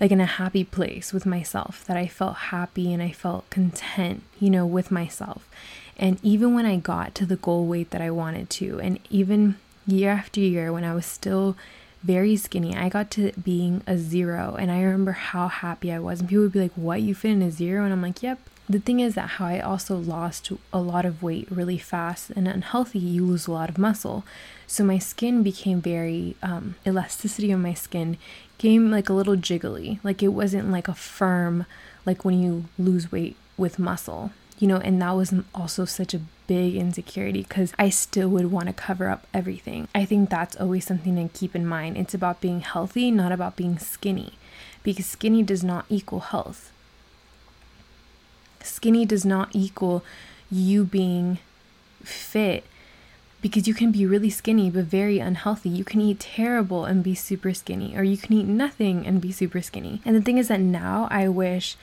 like 0.00 0.12
in 0.12 0.20
a 0.20 0.26
happy 0.26 0.62
place 0.62 1.12
with 1.12 1.26
myself, 1.26 1.84
that 1.86 1.96
I 1.96 2.06
felt 2.06 2.36
happy 2.36 2.92
and 2.92 3.02
I 3.02 3.10
felt 3.10 3.50
content, 3.50 4.22
you 4.38 4.50
know, 4.50 4.66
with 4.66 4.90
myself. 4.90 5.48
And 5.98 6.18
even 6.22 6.54
when 6.54 6.66
I 6.66 6.76
got 6.76 7.14
to 7.16 7.26
the 7.26 7.36
goal 7.36 7.66
weight 7.66 7.90
that 7.90 8.02
I 8.02 8.10
wanted 8.10 8.50
to, 8.50 8.78
and 8.80 9.00
even 9.10 9.56
year 9.86 10.10
after 10.10 10.40
year, 10.40 10.72
when 10.72 10.84
I 10.84 10.94
was 10.94 11.06
still 11.06 11.56
very 12.06 12.36
skinny. 12.36 12.76
I 12.76 12.88
got 12.88 13.10
to 13.12 13.32
being 13.32 13.82
a 13.86 13.98
zero, 13.98 14.56
and 14.58 14.70
I 14.70 14.80
remember 14.82 15.12
how 15.12 15.48
happy 15.48 15.92
I 15.92 15.98
was. 15.98 16.20
And 16.20 16.28
people 16.28 16.44
would 16.44 16.52
be 16.52 16.60
like, 16.60 16.74
What, 16.74 17.02
you 17.02 17.14
fit 17.14 17.32
in 17.32 17.42
a 17.42 17.50
zero? 17.50 17.84
And 17.84 17.92
I'm 17.92 18.02
like, 18.02 18.22
Yep, 18.22 18.38
the 18.68 18.78
thing 18.78 19.00
is 19.00 19.14
that 19.14 19.30
how 19.30 19.46
I 19.46 19.60
also 19.60 19.96
lost 19.96 20.50
a 20.72 20.80
lot 20.80 21.04
of 21.04 21.22
weight 21.22 21.48
really 21.50 21.78
fast 21.78 22.30
and 22.30 22.48
unhealthy, 22.48 22.98
you 22.98 23.24
lose 23.24 23.46
a 23.46 23.52
lot 23.52 23.68
of 23.68 23.78
muscle. 23.78 24.24
So 24.66 24.84
my 24.84 24.98
skin 24.98 25.42
became 25.42 25.80
very, 25.80 26.36
um, 26.42 26.76
elasticity 26.86 27.50
of 27.52 27.60
my 27.60 27.74
skin 27.74 28.16
came 28.58 28.90
like 28.90 29.08
a 29.08 29.12
little 29.12 29.36
jiggly. 29.36 30.00
Like 30.02 30.22
it 30.22 30.28
wasn't 30.28 30.70
like 30.70 30.88
a 30.88 30.94
firm, 30.94 31.66
like 32.04 32.24
when 32.24 32.40
you 32.40 32.64
lose 32.78 33.12
weight 33.12 33.36
with 33.56 33.78
muscle, 33.78 34.32
you 34.58 34.66
know, 34.66 34.78
and 34.78 35.00
that 35.02 35.12
was 35.12 35.32
also 35.54 35.84
such 35.84 36.14
a 36.14 36.20
big 36.46 36.76
insecurity 36.76 37.42
because 37.42 37.72
I 37.78 37.90
still 37.90 38.28
would 38.30 38.50
want 38.50 38.66
to 38.68 38.72
cover 38.72 39.08
up 39.08 39.26
everything. 39.34 39.88
I 39.94 40.04
think 40.04 40.30
that's 40.30 40.56
always 40.56 40.86
something 40.86 41.16
to 41.16 41.38
keep 41.38 41.54
in 41.54 41.66
mind. 41.66 41.96
It's 41.96 42.14
about 42.14 42.40
being 42.40 42.60
healthy, 42.60 43.10
not 43.10 43.32
about 43.32 43.56
being 43.56 43.78
skinny, 43.78 44.34
because 44.82 45.06
skinny 45.06 45.42
does 45.42 45.64
not 45.64 45.86
equal 45.88 46.20
health 46.20 46.72
Skinny 48.66 49.06
does 49.06 49.24
not 49.24 49.50
equal 49.52 50.04
you 50.50 50.84
being 50.84 51.38
fit 52.02 52.64
because 53.40 53.68
you 53.68 53.74
can 53.74 53.92
be 53.92 54.04
really 54.04 54.30
skinny 54.30 54.70
but 54.70 54.84
very 54.84 55.18
unhealthy. 55.18 55.68
You 55.68 55.84
can 55.84 56.00
eat 56.00 56.20
terrible 56.20 56.84
and 56.84 57.02
be 57.02 57.14
super 57.14 57.54
skinny, 57.54 57.96
or 57.96 58.02
you 58.02 58.16
can 58.16 58.32
eat 58.32 58.46
nothing 58.46 59.06
and 59.06 59.20
be 59.20 59.30
super 59.30 59.62
skinny. 59.62 60.00
And 60.04 60.16
the 60.16 60.20
thing 60.20 60.38
is 60.38 60.48
that 60.48 60.60
now 60.60 61.06
I 61.10 61.28
wish 61.28 61.76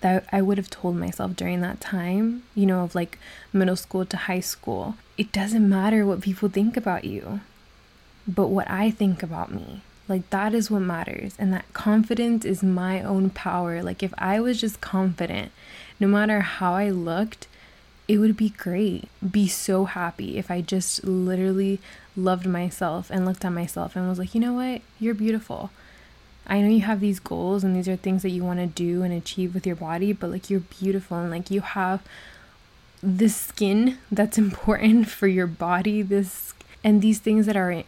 that 0.00 0.24
I 0.32 0.42
would 0.42 0.58
have 0.58 0.70
told 0.70 0.96
myself 0.96 1.36
during 1.36 1.60
that 1.60 1.80
time, 1.80 2.42
you 2.54 2.66
know, 2.66 2.84
of 2.84 2.94
like 2.94 3.18
middle 3.52 3.76
school 3.76 4.04
to 4.06 4.16
high 4.16 4.40
school, 4.40 4.96
it 5.18 5.32
doesn't 5.32 5.68
matter 5.68 6.06
what 6.06 6.22
people 6.22 6.48
think 6.48 6.76
about 6.76 7.04
you, 7.04 7.40
but 8.26 8.48
what 8.48 8.70
I 8.70 8.90
think 8.90 9.22
about 9.22 9.52
me. 9.52 9.82
Like 10.08 10.28
that 10.30 10.54
is 10.54 10.70
what 10.70 10.80
matters. 10.80 11.34
And 11.38 11.52
that 11.52 11.72
confidence 11.72 12.44
is 12.44 12.62
my 12.62 13.02
own 13.02 13.30
power. 13.30 13.82
Like 13.82 14.02
if 14.02 14.12
I 14.18 14.40
was 14.40 14.60
just 14.60 14.80
confident, 14.80 15.52
no 16.00 16.08
matter 16.08 16.40
how 16.40 16.74
I 16.74 16.90
looked, 16.90 17.46
it 18.08 18.18
would 18.18 18.36
be 18.36 18.48
great. 18.48 19.04
Be 19.30 19.46
so 19.46 19.84
happy 19.84 20.36
if 20.36 20.50
I 20.50 20.62
just 20.62 21.04
literally 21.04 21.78
loved 22.16 22.46
myself 22.46 23.08
and 23.10 23.24
looked 23.24 23.44
at 23.44 23.52
myself 23.52 23.94
and 23.94 24.08
was 24.08 24.18
like, 24.18 24.34
you 24.34 24.40
know 24.40 24.54
what? 24.54 24.82
You're 24.98 25.14
beautiful. 25.14 25.70
I 26.46 26.60
know 26.60 26.68
you 26.68 26.80
have 26.80 27.00
these 27.00 27.20
goals 27.20 27.62
and 27.62 27.76
these 27.76 27.88
are 27.88 27.96
things 27.96 28.22
that 28.22 28.30
you 28.30 28.44
want 28.44 28.58
to 28.58 28.66
do 28.66 29.02
and 29.02 29.12
achieve 29.12 29.54
with 29.54 29.66
your 29.66 29.76
body, 29.76 30.12
but 30.12 30.30
like 30.30 30.50
you're 30.50 30.60
beautiful 30.60 31.18
and 31.18 31.30
like 31.30 31.50
you 31.50 31.60
have 31.60 32.02
this 33.02 33.36
skin 33.36 33.98
that's 34.10 34.38
important 34.46 35.08
for 35.08 35.26
your 35.26 35.46
body, 35.46 36.02
this 36.02 36.54
and 36.82 37.02
these 37.02 37.18
things 37.18 37.46
that 37.46 37.56
are 37.56 37.84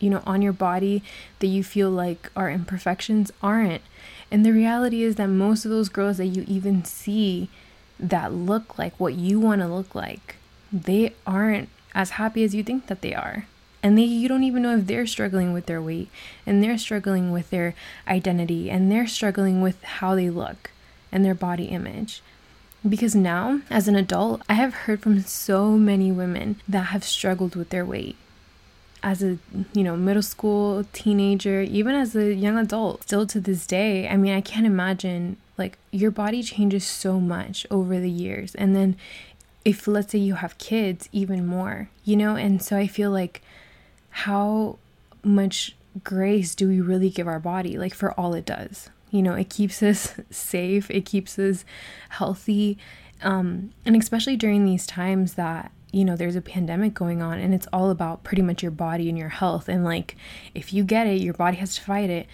you 0.00 0.10
know, 0.10 0.22
on 0.26 0.42
your 0.42 0.52
body 0.52 1.02
that 1.38 1.46
you 1.46 1.64
feel 1.64 1.90
like 1.90 2.30
are 2.36 2.50
imperfections 2.50 3.32
aren't. 3.42 3.82
And 4.30 4.44
the 4.44 4.52
reality 4.52 5.02
is 5.02 5.16
that 5.16 5.28
most 5.28 5.64
of 5.64 5.70
those 5.70 5.88
girls 5.88 6.18
that 6.18 6.26
you 6.26 6.44
even 6.46 6.84
see 6.84 7.48
that 7.98 8.32
look 8.32 8.76
like 8.76 8.98
what 8.98 9.14
you 9.14 9.40
want 9.40 9.62
to 9.62 9.68
look 9.68 9.94
like, 9.94 10.36
they 10.72 11.14
aren't 11.26 11.68
as 11.94 12.10
happy 12.10 12.42
as 12.44 12.54
you 12.54 12.62
think 12.62 12.86
that 12.88 13.00
they 13.00 13.14
are. 13.14 13.46
And 13.84 13.98
they 13.98 14.02
you 14.04 14.28
don't 14.28 14.42
even 14.44 14.62
know 14.62 14.78
if 14.78 14.86
they're 14.86 15.06
struggling 15.06 15.52
with 15.52 15.66
their 15.66 15.82
weight 15.82 16.08
and 16.46 16.64
they're 16.64 16.78
struggling 16.78 17.30
with 17.30 17.50
their 17.50 17.74
identity 18.08 18.70
and 18.70 18.90
they're 18.90 19.06
struggling 19.06 19.60
with 19.60 19.80
how 19.82 20.14
they 20.14 20.30
look 20.30 20.70
and 21.12 21.22
their 21.22 21.34
body 21.34 21.66
image. 21.66 22.22
Because 22.86 23.14
now, 23.14 23.60
as 23.68 23.86
an 23.86 23.94
adult, 23.94 24.40
I 24.48 24.54
have 24.54 24.74
heard 24.74 25.02
from 25.02 25.20
so 25.20 25.72
many 25.72 26.10
women 26.10 26.60
that 26.66 26.86
have 26.86 27.04
struggled 27.04 27.56
with 27.56 27.68
their 27.68 27.84
weight. 27.84 28.16
As 29.02 29.22
a 29.22 29.36
you 29.74 29.84
know 29.84 29.98
middle 29.98 30.22
school 30.22 30.86
teenager 30.94 31.60
even 31.60 31.94
as 31.94 32.16
a 32.16 32.32
young 32.32 32.56
adult 32.56 33.02
still 33.02 33.26
to 33.26 33.38
this 33.38 33.66
day 33.66 34.08
i 34.08 34.16
mean 34.16 34.32
i 34.32 34.40
can't 34.40 34.64
imagine 34.64 35.36
like 35.58 35.76
your 35.90 36.10
body 36.10 36.42
changes 36.42 36.86
so 36.86 37.20
much 37.20 37.66
over 37.70 38.00
the 38.00 38.10
years. 38.10 38.54
And 38.54 38.74
then 38.74 38.96
if 39.62 39.86
let's 39.86 40.12
say 40.12 40.18
you 40.18 40.36
have 40.36 40.56
kids 40.56 41.10
even 41.12 41.46
more 41.46 41.90
you 42.02 42.16
know? 42.16 42.34
And 42.36 42.62
so 42.62 42.78
i 42.78 42.86
feel 42.86 43.10
like 43.10 43.42
how 44.18 44.78
much 45.22 45.76
grace 46.02 46.54
do 46.54 46.68
we 46.68 46.80
really 46.80 47.10
give 47.10 47.26
our 47.26 47.40
body 47.40 47.78
like 47.78 47.94
for 47.94 48.12
all 48.12 48.34
it 48.34 48.44
does 48.44 48.90
you 49.10 49.22
know 49.22 49.34
it 49.34 49.48
keeps 49.48 49.82
us 49.82 50.14
safe 50.30 50.90
it 50.90 51.04
keeps 51.04 51.38
us 51.38 51.64
healthy 52.10 52.78
um, 53.22 53.72
and 53.86 53.96
especially 53.96 54.36
during 54.36 54.64
these 54.64 54.86
times 54.86 55.34
that 55.34 55.70
you 55.94 56.04
know, 56.04 56.16
there's 56.16 56.34
a 56.34 56.42
pandemic 56.42 56.92
going 56.92 57.22
on 57.22 57.38
and 57.38 57.54
it's 57.54 57.68
all 57.72 57.88
about 57.88 58.24
pretty 58.24 58.42
much 58.42 58.62
your 58.64 58.72
body 58.72 59.08
and 59.08 59.16
your 59.16 59.28
health. 59.28 59.68
And 59.68 59.84
like, 59.84 60.16
if 60.52 60.72
you 60.72 60.82
get 60.82 61.06
it, 61.06 61.20
your 61.20 61.34
body 61.34 61.56
has 61.58 61.76
to 61.76 61.82
fight 61.82 62.10
it. 62.10 62.26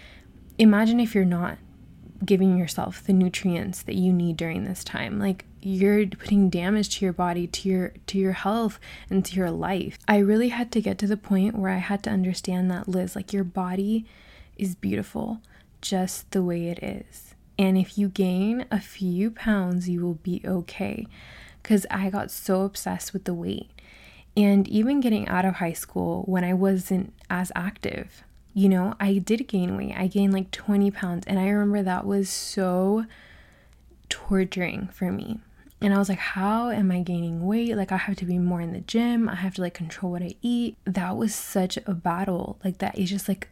Imagine 0.56 0.99
if 0.99 1.14
you're 1.14 1.26
not 1.26 1.58
giving 2.25 2.59
yourself 2.59 3.03
the 3.05 3.12
nutrients 3.12 3.83
that 3.83 3.95
you 3.95 4.12
need 4.12 4.37
during 4.37 4.65
this 4.65 4.85
time. 4.85 5.19
Like, 5.19 5.45
you're 5.62 6.07
putting 6.07 6.49
damage 6.49 6.99
to 6.99 7.05
your 7.05 7.12
body 7.12 7.47
to 7.47 7.69
your 7.69 7.93
to 8.07 8.19
your 8.19 8.33
health 8.33 8.81
and 9.11 9.23
to 9.27 9.37
your 9.37 9.50
life 9.50 9.99
i 10.09 10.17
really 10.17 10.49
had 10.49 10.73
to 10.73 10.81
get 10.81 10.97
to 10.97 11.07
the 11.07 11.19
point 11.19 11.55
where 11.55 11.71
i 11.71 11.77
had 11.77 12.03
to 12.03 12.09
understand 12.09 12.71
that 12.71 12.89
liz 12.89 13.15
like 13.15 13.31
your 13.31 13.45
body 13.45 14.07
is 14.57 14.75
beautiful 14.75 15.43
just 15.83 16.31
the 16.31 16.43
way 16.43 16.69
it 16.69 16.83
is 16.83 17.35
and 17.59 17.77
if 17.77 17.99
you 17.99 18.09
gain 18.09 18.65
a 18.71 18.81
few 18.81 19.31
pounds 19.31 19.87
you 19.87 20.00
will 20.00 20.15
be 20.15 20.41
okay 20.47 21.07
because 21.62 21.87
I 21.91 22.11
got 22.11 22.31
so 22.31 22.62
obsessed 22.62 23.12
with 23.12 23.25
the 23.25 23.35
weight. 23.35 23.71
And 24.37 24.69
even 24.69 25.00
getting 25.00 25.29
out 25.29 25.45
of 25.45 25.57
high 25.57 25.73
school 25.73 26.23
when 26.27 26.45
I 26.45 26.55
wasn't 26.55 27.12
as 27.29 27.50
active, 27.55 28.23
you 28.54 28.69
know, 28.69 28.95
I 28.99 29.19
did 29.19 29.47
gain 29.49 29.76
weight. 29.76 29.95
I 29.97 30.07
gained 30.07 30.33
like 30.33 30.50
20 30.50 30.90
pounds. 30.90 31.25
And 31.26 31.38
I 31.38 31.49
remember 31.49 31.83
that 31.83 32.07
was 32.07 32.28
so 32.28 33.07
torturing 34.09 34.88
for 34.92 35.12
me. 35.12 35.40
And 35.80 35.95
I 35.95 35.99
was 35.99 36.09
like, 36.09 36.19
how 36.19 36.71
am 36.71 36.90
I 36.90 37.00
gaining 37.00 37.47
weight? 37.47 37.75
Like, 37.75 37.90
I 37.90 37.97
have 37.97 38.16
to 38.16 38.26
be 38.26 38.38
more 38.38 38.61
in 38.61 38.73
the 38.73 38.80
gym. 38.80 39.28
I 39.28 39.37
have 39.37 39.54
to 39.54 39.62
like 39.62 39.73
control 39.73 40.12
what 40.12 40.23
I 40.23 40.35
eat. 40.42 40.76
That 40.85 41.16
was 41.16 41.35
such 41.35 41.78
a 41.87 41.95
battle. 41.95 42.59
Like, 42.62 42.78
that 42.78 42.99
is 42.99 43.09
just 43.09 43.28
like, 43.28 43.49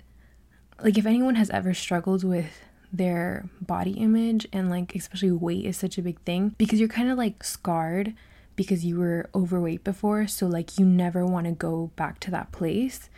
like 0.83 0.99
if 0.99 1.07
anyone 1.07 1.37
has 1.37 1.49
ever 1.51 1.73
struggled 1.73 2.25
with 2.25 2.61
their 2.93 3.49
body 3.61 3.93
image 3.93 4.47
and 4.53 4.71
like 4.71 4.95
especially 4.95 5.31
weight 5.31 5.65
is 5.65 5.77
such 5.77 5.99
a 5.99 6.03
big 6.03 6.19
thing 6.21 6.55
because 6.57 6.81
you're 6.81 6.89
kind 6.89 7.11
of 7.11 7.19
like 7.19 7.45
scarred 7.45 8.15
because 8.57 8.85
you 8.85 8.99
were 8.99 9.29
overweight 9.35 9.85
before 9.85 10.27
so 10.27 10.47
like 10.47 10.79
you 10.79 10.87
never 10.87 11.27
want 11.27 11.47
to 11.47 11.53
go 11.53 11.91
back 11.97 12.19
to 12.19 12.31
that 12.31 12.51
place 12.51 13.11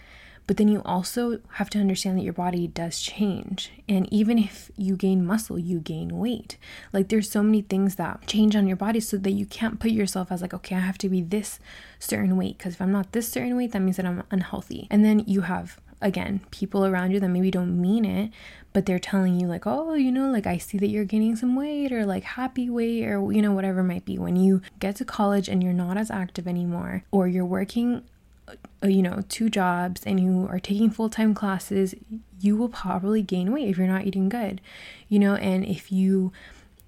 but 0.51 0.57
then 0.57 0.67
you 0.67 0.83
also 0.85 1.39
have 1.53 1.71
to 1.71 1.79
understand 1.79 2.19
that 2.19 2.25
your 2.25 2.33
body 2.33 2.67
does 2.67 3.01
change. 3.01 3.71
And 3.89 4.13
even 4.13 4.37
if 4.37 4.69
you 4.77 4.97
gain 4.97 5.25
muscle 5.25 5.61
you 5.61 5.79
gain 5.79 6.19
weight. 6.19 6.57
Like 6.93 7.09
there's 7.09 7.31
so 7.31 7.41
many 7.41 7.63
things 7.63 7.95
that 7.95 8.27
change 8.27 8.57
on 8.57 8.67
your 8.67 8.77
body 8.77 8.99
so 8.99 9.17
that 9.17 9.31
you 9.31 9.47
can't 9.47 9.79
put 9.79 9.93
yourself 9.93 10.33
as 10.33 10.43
like 10.43 10.53
okay 10.53 10.75
i 10.75 10.81
have 10.81 10.99
to 10.99 11.09
be 11.09 11.23
this 11.23 11.61
certain 12.01 12.37
weight. 12.37 12.59
Because 12.59 12.75
if 12.75 12.83
i'm 12.83 12.91
not 12.91 13.13
this 13.13 13.29
certain 13.29 13.57
weight 13.57 13.71
that 13.71 13.79
means 13.79 13.97
that 13.97 14.07
i'm 14.07 14.25
unhealthy. 14.33 14.89
And 14.91 15.05
then 15.05 15.21
you 15.21 15.43
have 15.43 15.79
again 16.03 16.41
people 16.51 16.85
around 16.85 17.13
you 17.13 17.21
that 17.21 17.29
maybe 17.29 17.53
don't 17.53 17.81
mean 17.81 18.05
it 18.05 18.33
but 18.73 18.87
they're 18.87 18.99
telling 18.99 19.39
you 19.39 19.47
like 19.47 19.67
oh 19.67 19.95
you 19.95 20.11
know 20.11 20.31
like 20.31 20.47
i 20.47 20.57
see 20.57 20.79
that 20.79 20.89
you're 20.89 21.05
gaining 21.05 21.37
some 21.37 21.55
weight 21.55 21.93
or 21.93 22.05
like 22.05 22.25
happy 22.25 22.69
weight 22.69 23.05
or 23.05 23.31
you 23.31 23.41
know 23.41 23.53
whatever 23.53 23.85
might 23.85 24.05
be. 24.05 24.19
When 24.19 24.35
you 24.35 24.63
get 24.81 24.97
to 24.97 25.05
college 25.05 25.49
and 25.49 25.63
you're 25.63 25.73
not 25.73 25.97
as 25.97 26.11
active 26.11 26.49
anymore 26.49 27.05
or 27.13 27.29
you're 27.29 27.45
working 27.45 28.03
you 28.83 29.03
know 29.03 29.23
two 29.29 29.49
jobs 29.49 30.03
and 30.05 30.21
you 30.21 30.47
are 30.51 30.61
taking 30.61 30.91
full-time 30.91 31.35
classes 31.35 31.95
you 32.41 32.57
will 32.57 32.69
probably 32.69 33.23
gain 33.23 33.53
weight 33.53 33.69
if 33.69 33.79
you're 33.79 33.87
not 33.87 34.07
eating 34.07 34.29
good 34.29 34.61
you 35.09 35.19
know 35.19 35.35
and 35.35 35.65
if 35.65 35.93
you 35.93 36.33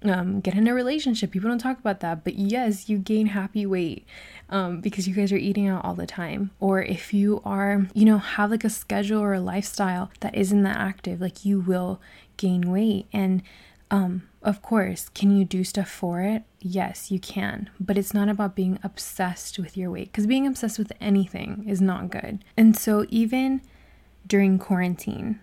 um, 0.05 0.41
get 0.41 0.55
in 0.55 0.67
a 0.67 0.73
relationship. 0.73 1.31
People 1.31 1.49
don't 1.49 1.59
talk 1.59 1.79
about 1.79 1.99
that, 2.01 2.23
but 2.23 2.35
yes, 2.35 2.89
you 2.89 2.97
gain 2.97 3.27
happy 3.27 3.65
weight 3.65 4.05
um, 4.49 4.81
because 4.81 5.07
you 5.07 5.13
guys 5.13 5.31
are 5.31 5.37
eating 5.37 5.67
out 5.67 5.83
all 5.83 5.95
the 5.95 6.05
time. 6.05 6.51
Or 6.59 6.81
if 6.81 7.13
you 7.13 7.41
are, 7.45 7.87
you 7.93 8.05
know, 8.05 8.17
have 8.17 8.51
like 8.51 8.63
a 8.63 8.69
schedule 8.69 9.21
or 9.21 9.33
a 9.33 9.39
lifestyle 9.39 10.11
that 10.19 10.35
isn't 10.35 10.63
that 10.63 10.77
active, 10.77 11.21
like 11.21 11.45
you 11.45 11.59
will 11.59 12.01
gain 12.37 12.69
weight. 12.69 13.07
And 13.13 13.43
um, 13.93 14.27
of 14.41 14.63
course, 14.63 15.07
can 15.09 15.37
you 15.37 15.45
do 15.45 15.63
stuff 15.63 15.87
for 15.87 16.21
it? 16.21 16.41
Yes, 16.59 17.11
you 17.11 17.19
can. 17.19 17.69
But 17.79 17.95
it's 17.95 18.11
not 18.11 18.27
about 18.27 18.55
being 18.55 18.79
obsessed 18.81 19.59
with 19.59 19.77
your 19.77 19.91
weight 19.91 20.11
because 20.11 20.25
being 20.25 20.47
obsessed 20.47 20.79
with 20.79 20.91
anything 20.99 21.63
is 21.67 21.79
not 21.79 22.09
good. 22.09 22.43
And 22.57 22.75
so, 22.75 23.05
even 23.09 23.61
during 24.25 24.57
quarantine, 24.57 25.39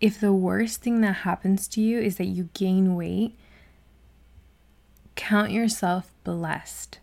if 0.00 0.18
the 0.18 0.32
worst 0.32 0.82
thing 0.82 1.00
that 1.02 1.18
happens 1.18 1.68
to 1.68 1.80
you 1.80 2.00
is 2.00 2.16
that 2.16 2.24
you 2.24 2.48
gain 2.54 2.96
weight, 2.96 3.38
count 5.14 5.52
yourself 5.52 6.12
blessed. 6.24 6.98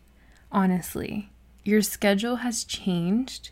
Honestly, 0.51 1.29
your 1.63 1.81
schedule 1.81 2.37
has 2.37 2.65
changed. 2.65 3.51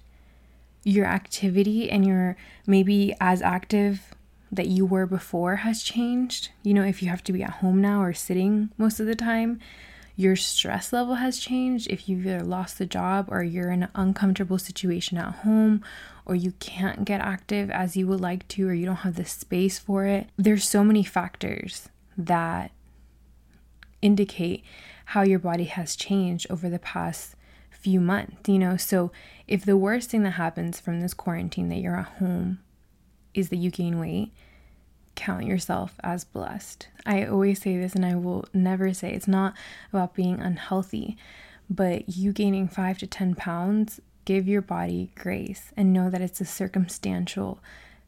Your 0.83 1.05
activity 1.05 1.89
and 1.89 2.05
your 2.05 2.35
maybe 2.65 3.15
as 3.21 3.41
active 3.41 4.13
that 4.51 4.67
you 4.67 4.85
were 4.85 5.05
before 5.05 5.57
has 5.57 5.83
changed. 5.83 6.49
You 6.63 6.73
know, 6.73 6.83
if 6.83 7.01
you 7.01 7.09
have 7.09 7.23
to 7.25 7.33
be 7.33 7.43
at 7.43 7.49
home 7.49 7.81
now 7.81 8.01
or 8.01 8.13
sitting 8.13 8.69
most 8.77 8.99
of 8.99 9.05
the 9.05 9.15
time, 9.15 9.59
your 10.15 10.35
stress 10.35 10.91
level 10.91 11.15
has 11.15 11.37
changed. 11.37 11.87
If 11.89 12.09
you've 12.09 12.25
either 12.25 12.43
lost 12.43 12.79
the 12.79 12.85
job 12.85 13.27
or 13.29 13.43
you're 13.43 13.71
in 13.71 13.83
an 13.83 13.89
uncomfortable 13.93 14.57
situation 14.57 15.17
at 15.17 15.35
home 15.35 15.83
or 16.25 16.33
you 16.33 16.53
can't 16.59 17.05
get 17.05 17.21
active 17.21 17.69
as 17.69 17.95
you 17.95 18.07
would 18.07 18.19
like 18.19 18.47
to 18.49 18.67
or 18.67 18.73
you 18.73 18.85
don't 18.85 18.95
have 18.97 19.15
the 19.15 19.25
space 19.25 19.77
for 19.77 20.05
it, 20.05 20.27
there's 20.35 20.67
so 20.67 20.83
many 20.83 21.03
factors 21.03 21.89
that 22.17 22.71
indicate 24.01 24.63
how 25.05 25.21
your 25.21 25.39
body 25.39 25.65
has 25.65 25.95
changed 25.95 26.47
over 26.49 26.67
the 26.67 26.79
past 26.79 27.35
few 27.69 27.99
months, 27.99 28.49
you 28.49 28.57
know? 28.57 28.75
So 28.75 29.11
if 29.47 29.63
the 29.65 29.77
worst 29.77 30.09
thing 30.09 30.23
that 30.23 30.31
happens 30.31 30.79
from 30.79 30.99
this 30.99 31.13
quarantine 31.13 31.69
that 31.69 31.77
you're 31.77 31.95
at 31.95 32.17
home 32.17 32.59
is 33.37 33.49
that 33.49 33.57
you 33.57 33.71
gain 33.71 33.99
weight, 33.99 34.31
count 35.15 35.45
yourself 35.45 35.95
as 36.03 36.23
blessed. 36.23 36.87
I 37.05 37.25
always 37.25 37.61
say 37.61 37.77
this 37.77 37.95
and 37.95 38.05
I 38.05 38.15
will 38.15 38.45
never 38.53 38.93
say 38.93 39.11
it's 39.11 39.27
not 39.27 39.53
about 39.91 40.15
being 40.15 40.39
unhealthy, 40.39 41.17
but 41.69 42.09
you 42.09 42.33
gaining 42.33 42.67
5 42.67 42.97
to 42.99 43.07
10 43.07 43.35
pounds, 43.35 43.99
give 44.25 44.47
your 44.47 44.61
body 44.61 45.11
grace 45.15 45.71
and 45.77 45.93
know 45.93 46.09
that 46.09 46.21
it's 46.21 46.41
a 46.41 46.45
circumstantial 46.45 47.59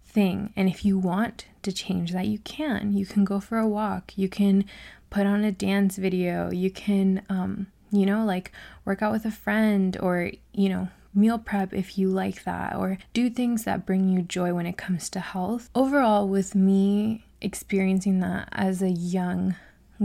thing. 0.05 0.51
And 0.55 0.67
if 0.67 0.83
you 0.83 0.97
want 0.97 1.45
to 1.61 1.71
change 1.71 2.11
that, 2.11 2.27
you 2.27 2.39
can. 2.39 2.93
You 2.93 3.05
can 3.05 3.25
go 3.25 3.39
for 3.39 3.57
a 3.57 3.67
walk. 3.67 4.13
You 4.15 4.29
can 4.29 4.65
put 5.09 5.25
on 5.25 5.43
a 5.43 5.51
dance 5.51 5.97
video. 5.97 6.51
You 6.51 6.71
can 6.71 7.23
um 7.29 7.67
you 7.91 8.05
know, 8.05 8.25
like 8.25 8.51
work 8.85 9.01
out 9.01 9.11
with 9.11 9.25
a 9.25 9.31
friend 9.31 9.97
or, 9.99 10.31
you 10.53 10.69
know, 10.69 10.89
meal 11.13 11.39
prep 11.39 11.73
if 11.73 11.97
you 11.97 12.09
like 12.09 12.43
that, 12.43 12.75
or 12.75 12.97
do 13.13 13.29
things 13.29 13.63
that 13.63 13.85
bring 13.85 14.09
you 14.09 14.21
joy 14.21 14.53
when 14.53 14.65
it 14.65 14.77
comes 14.77 15.09
to 15.09 15.19
health. 15.19 15.69
Overall, 15.73 16.27
with 16.27 16.55
me 16.55 17.25
experiencing 17.41 18.19
that 18.19 18.49
as 18.51 18.81
a 18.81 18.89
young 18.89 19.55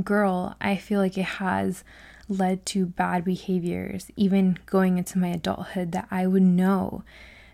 girl, 0.03 0.57
I 0.61 0.77
feel 0.77 1.01
like 1.01 1.19
it 1.19 1.23
has 1.23 1.85
led 2.29 2.65
to 2.67 2.87
bad 2.87 3.25
behaviors, 3.25 4.11
even 4.17 4.59
going 4.67 4.99
into 4.99 5.19
my 5.19 5.29
adulthood, 5.29 5.93
that 5.93 6.09
I 6.11 6.27
would 6.27 6.43
know 6.43 7.05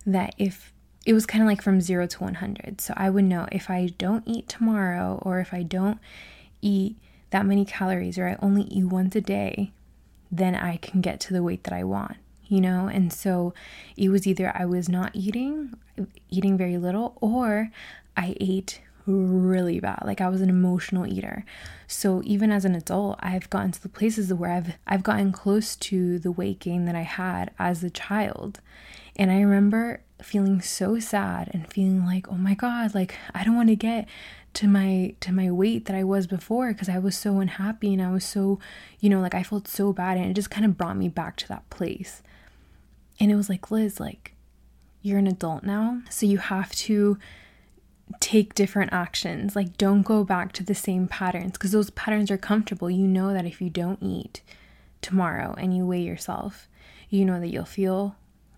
that 0.07 0.35
if 0.39 0.73
it 1.05 1.13
was 1.13 1.27
kind 1.27 1.43
of 1.43 1.49
like 1.49 1.63
from 1.63 1.81
zero 1.81 2.07
to 2.07 2.23
100. 2.23 2.81
So 2.81 2.95
I 2.97 3.11
would 3.11 3.25
know 3.25 3.49
if 3.51 3.71
I 3.71 3.89
don't 3.99 4.23
eat 4.27 4.49
tomorrow 4.49 5.19
or 5.23 5.41
if 5.41 5.53
I 5.53 5.63
don't 5.63 5.99
eat 6.63 6.97
that 7.31 7.47
many 7.47 7.65
calories 7.65 8.19
or 8.19 8.29
I 8.29 8.37
only 8.41 8.63
eat 8.63 8.85
once 8.85 9.17
a 9.17 9.21
day, 9.21 9.73
then 10.31 10.55
I 10.55 10.77
can 10.77 11.01
get 11.01 11.19
to 11.21 11.33
the 11.33 11.43
weight 11.43 11.65
that 11.65 11.73
I 11.73 11.85
want, 11.85 12.17
you 12.51 12.61
know? 12.61 12.89
And 12.89 13.11
so 13.13 13.55
it 13.97 14.11
was 14.11 14.27
either 14.27 14.53
I 14.55 14.67
was 14.67 14.89
not 14.89 15.13
eating, 15.15 15.73
eating 16.29 16.59
very 16.59 16.77
little, 16.77 17.17
or 17.23 17.71
I 18.17 18.37
ate 18.41 18.83
really 19.07 19.81
bad. 19.81 20.03
Like 20.05 20.21
I 20.21 20.29
was 20.29 20.41
an 20.41 20.51
emotional 20.51 21.07
eater. 21.07 21.45
So 21.87 22.23
even 22.25 22.51
as 22.51 22.65
an 22.65 22.75
adult, 22.75 23.19
I've 23.21 23.49
gotten 23.51 23.73
to 23.73 23.83
the 23.83 23.89
places 23.89 24.33
where 24.33 24.53
I've 24.53 24.75
I've 24.87 25.03
gotten 25.03 25.33
close 25.33 25.77
to 25.77 26.19
the 26.19 26.31
weight 26.31 26.59
gain 26.59 26.85
that 26.85 26.95
I 26.95 27.03
had 27.03 27.51
as 27.59 27.83
a 27.83 27.91
child. 27.91 28.61
And 29.17 29.31
I 29.31 29.41
remember 29.41 30.03
feeling 30.23 30.61
so 30.61 30.99
sad 30.99 31.51
and 31.53 31.73
feeling 31.73 32.05
like, 32.05 32.29
"Oh 32.29 32.37
my 32.37 32.55
god, 32.55 32.95
like 32.95 33.15
I 33.35 33.43
don't 33.45 33.57
want 33.57 33.69
to 33.71 33.77
get 33.77 34.07
to 34.55 34.69
my 34.69 35.15
to 35.21 35.33
my 35.33 35.51
weight 35.51 35.87
that 35.87 35.97
I 35.97 36.05
was 36.05 36.27
before 36.27 36.73
because 36.73 36.89
I 36.89 36.99
was 36.99 37.17
so 37.17 37.41
unhappy 37.41 37.93
and 37.93 38.03
I 38.03 38.11
was 38.11 38.25
so, 38.25 38.59
you 39.01 39.09
know, 39.09 39.21
like 39.21 39.35
I 39.35 39.43
felt 39.43 39.69
so 39.69 39.93
bad 39.93 40.17
and 40.17 40.27
it 40.27 40.35
just 40.35 40.51
kind 40.51 40.67
of 40.67 40.77
brought 40.77 40.97
me 40.97 41.09
back 41.09 41.37
to 41.39 41.49
that 41.49 41.69
place. 41.71 42.23
And 43.21 43.31
it 43.31 43.37
was 43.37 43.49
like, 43.49 43.71
Liz, 43.71 44.01
like 44.01 44.35
you're 45.03 45.19
an 45.19 45.27
adult 45.27 45.63
now, 45.63 46.03
so 46.11 46.27
you 46.27 46.39
have 46.39 46.73
to 46.73 47.19
take 48.19 48.55
different 48.55 48.93
actions. 48.93 49.55
Like 49.55 49.77
don't 49.77 50.03
go 50.03 50.25
back 50.25 50.53
to 50.53 50.65
the 50.65 50.75
same 50.75 51.07
patterns 51.07 51.53
because 51.53 51.73
those 51.73 51.91
patterns 51.91 52.31
are 52.31 52.39
comfortable. 52.39 52.91
You 52.91 53.07
know 53.07 53.33
that 53.33 53.47
if 53.47 53.61
you 53.61 53.71
don't 53.71 54.03
eat 54.03 54.43
tomorrow 55.01 55.55
and 55.59 55.77
you 55.77 55.87
weigh 55.87 56.03
yourself, 56.03 56.69
you 57.09 57.25
know 57.25 57.39
that 57.39 57.49
you'll 57.49 57.65
feel 57.65 58.17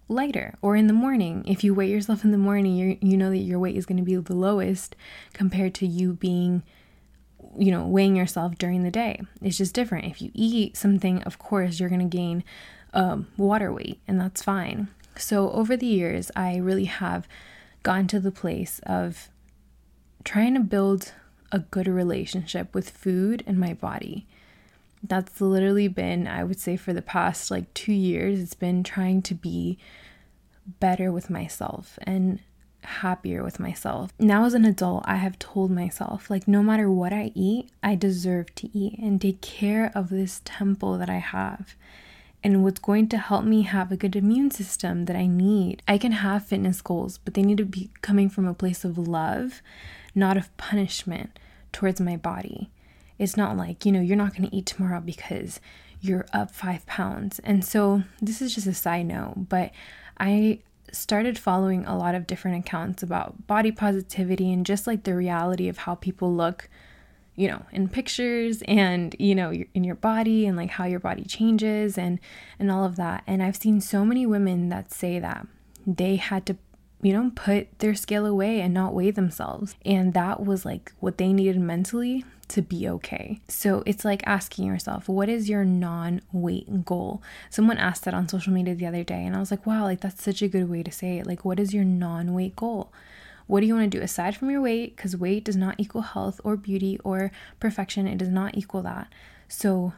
lighter 0.09 0.55
or 0.63 0.77
in 0.77 0.87
the 0.87 0.93
morning 0.93 1.43
if 1.47 1.65
you 1.65 1.73
weigh 1.73 1.89
yourself 1.89 2.23
in 2.23 2.33
the 2.33 2.39
morning 2.39 2.77
you 2.77 2.99
you 3.01 3.17
know 3.17 3.31
that 3.31 3.39
your 3.39 3.59
weight 3.59 3.77
is 3.77 3.87
going 3.87 3.97
to 3.97 4.03
be 4.03 4.15
the 4.17 4.35
lowest 4.35 4.95
compared 5.33 5.75
to 5.75 5.87
you 5.87 6.13
being 6.13 6.63
you 7.57 7.71
know 7.71 7.87
weighing 7.87 8.15
yourself 8.15 8.57
during 8.59 8.83
the 8.83 8.91
day 8.91 9.21
it's 9.41 9.57
just 9.57 9.75
different 9.75 10.05
if 10.05 10.21
you 10.21 10.31
eat 10.35 10.77
something 10.77 11.23
of 11.23 11.39
course 11.39 11.81
you're 11.81 11.89
going 11.89 12.11
to 12.11 12.17
gain 12.17 12.45
um, 12.95 13.29
water 13.37 13.73
weight 13.73 14.01
and 14.07 14.21
that's 14.21 14.43
fine. 14.43 14.89
So 15.17 15.51
over 15.51 15.77
the 15.77 15.87
years 15.87 16.31
i 16.35 16.57
really 16.57 16.87
have 16.87 17.29
gotten 17.83 18.07
to 18.09 18.21
the 18.21 18.31
place 18.31 18.81
of 18.85 19.29
trying 20.25 20.55
to 20.55 20.61
build 20.61 21.13
a 21.51 21.59
good 21.59 21.89
relationship 21.89 22.75
with 22.75 22.91
food 22.91 23.43
and 23.47 23.59
my 23.59 23.75
body. 23.75 24.27
That's 25.03 25.41
literally 25.41 25.89
been 25.89 26.29
i 26.29 26.45
would 26.45 26.61
say 26.61 26.77
for 26.77 26.93
the 26.93 27.03
past 27.03 27.51
like 27.51 27.73
two 27.75 27.93
years 27.93 28.39
it's 28.39 28.55
been 28.55 28.85
trying 28.85 29.21
to 29.23 29.35
be 29.35 29.79
better 30.79 31.11
with 31.11 31.29
myself 31.29 31.99
and 32.03 32.41
happier 32.85 33.43
with 33.43 33.61
myself. 33.61 34.13
Now, 34.19 34.45
as 34.45 34.55
an 34.55 34.65
adult, 34.65 35.05
I 35.07 35.17
have 35.17 35.39
told 35.39 35.71
myself, 35.71 36.31
like, 36.31 36.49
no 36.49 36.63
matter 36.63 36.91
what 36.91 37.13
I 37.13 37.33
eat, 37.35 37.71
I 37.83 37.95
deserve 37.95 38.55
to 38.57 38.77
eat 38.77 38.99
and 38.99 39.21
take 39.21 39.41
care 39.41 39.93
of 39.95 40.09
this 40.09 40.41
temple 40.45 40.99
that 40.99 41.11
I 41.11 41.19
have 41.19 41.75
and 42.45 42.65
what's 42.65 42.81
going 42.81 43.09
to 43.09 43.19
help 43.19 43.45
me 43.45 43.63
have 43.63 43.93
a 43.93 43.97
good 43.97 44.17
immune 44.17 44.51
system 44.51 45.05
that 45.05 45.17
I 45.17 45.27
need. 45.27 45.83
I 45.87 45.99
can 45.99 46.13
have 46.13 46.47
fitness 46.47 46.81
goals, 46.81 47.19
but 47.19 47.35
they 47.35 47.43
need 47.43 47.59
to 47.59 47.65
be 47.65 47.91
coming 48.03 48.29
from 48.29 48.47
a 48.47 48.55
place 48.55 48.85
of 48.85 48.99
love, 48.99 49.63
not 50.15 50.37
of 50.37 50.55
punishment 50.57 51.39
towards 51.73 52.01
my 52.01 52.17
body. 52.17 52.71
It's 53.19 53.37
not 53.37 53.57
like, 53.57 53.87
you 53.87 53.93
know, 53.93 54.01
you're 54.01 54.17
not 54.17 54.37
going 54.37 54.49
to 54.49 54.57
eat 54.57 54.67
tomorrow 54.67 55.01
because 55.01 55.61
you're 56.01 56.27
up 56.33 56.51
five 56.51 56.85
pounds. 56.87 57.39
And 57.41 57.65
so, 57.65 58.03
this 58.21 58.43
is 58.43 58.55
just 58.55 58.67
a 58.67 58.75
side 58.75 59.07
note, 59.07 59.49
but 59.49 59.71
I 60.19 60.61
started 60.91 61.39
following 61.39 61.87
a 61.87 61.97
lot 61.97 62.15
of 62.15 62.27
different 62.27 62.67
accounts 62.67 63.03
about 63.03 63.47
body 63.47 63.73
positivity 63.73 64.53
and 64.53 64.67
just 64.67 64.87
like 64.87 65.05
the 65.05 65.15
reality 65.15 65.69
of 65.69 65.79
how 65.79 65.95
people 65.95 66.35
look, 66.35 66.69
you 67.35 67.49
know, 67.49 67.65
in 67.73 67.89
pictures 67.89 68.63
and, 68.69 69.17
you 69.19 69.35
know, 69.35 69.53
in 69.53 69.85
your 69.85 69.95
body 69.95 70.47
and 70.47 70.57
like 70.57 70.71
how 70.71 70.85
your 70.85 71.01
body 71.01 71.25
changes 71.25 71.97
and 71.97 72.19
and 72.59 72.71
all 72.71 72.85
of 72.85 72.97
that. 72.97 73.23
And 73.27 73.43
I've 73.43 73.57
seen 73.57 73.81
so 73.81 74.05
many 74.05 74.27
women 74.27 74.69
that 74.69 74.93
say 74.93 75.19
that 75.19 75.47
they 75.87 76.17
had 76.17 76.47
to 76.47 76.57
you 77.03 77.13
know, 77.13 77.33
put 77.35 77.81
their 77.81 77.97
scale 77.97 78.25
away 78.25 78.61
and 78.61 78.73
not 78.73 78.95
weigh 78.95 79.11
themselves. 79.11 79.75
And 79.85 80.15
that 80.15 80.47
was 80.47 80.65
like 80.65 80.93
what 81.01 81.19
they 81.19 81.33
needed 81.33 81.59
mentally 81.59 82.25
to 82.49 82.63
be 82.63 82.89
okay. 82.89 83.41
So 83.49 83.83
it's 83.87 84.05
like 84.05 84.23
asking 84.25 84.67
yourself, 84.67 85.09
what 85.09 85.29
is 85.29 85.49
your 85.49 85.65
non 85.65 86.23
weight 86.33 86.85
goal? 86.85 87.23
Someone 87.51 87.79
asked 87.79 88.05
that 88.05 88.15
on 88.15 88.29
social 88.29 88.53
media 88.53 88.75
the 88.75 88.87
other 88.87 89.03
day, 89.03 89.25
and 89.25 89.35
I 89.35 89.41
was 89.41 89.51
like, 89.51 89.67
wow, 89.67 89.83
like 89.83 90.01
that's 90.01 90.23
such 90.23 90.43
a 90.43 90.49
good 90.49 90.71
way 90.71 90.83
to 90.85 90.93
say 90.93 91.19
it. 91.19 91.27
Like, 91.27 91.45
what 91.45 91.59
is 91.59 91.75
your 91.75 91.85
non 91.85 92.35
weight 92.35 92.55
goal? 92.55 92.93
What 93.47 93.61
do 93.61 93.67
you 93.67 93.75
want 93.75 93.91
to 93.91 93.99
do 93.99 94.03
aside 94.03 94.37
from 94.37 94.51
your 94.51 94.61
weight? 94.61 94.97
Because 94.97 95.17
weight 95.17 95.45
does 95.45 95.57
not 95.57 95.77
equal 95.79 96.03
health 96.03 96.41
or 96.45 96.57
beauty 96.57 96.99
or 97.05 97.31
perfection, 97.61 98.07
it 98.07 98.19
does 98.19 98.29
not 98.29 98.57
equal 98.57 98.83
that. 98.83 99.13
So, 99.49 99.95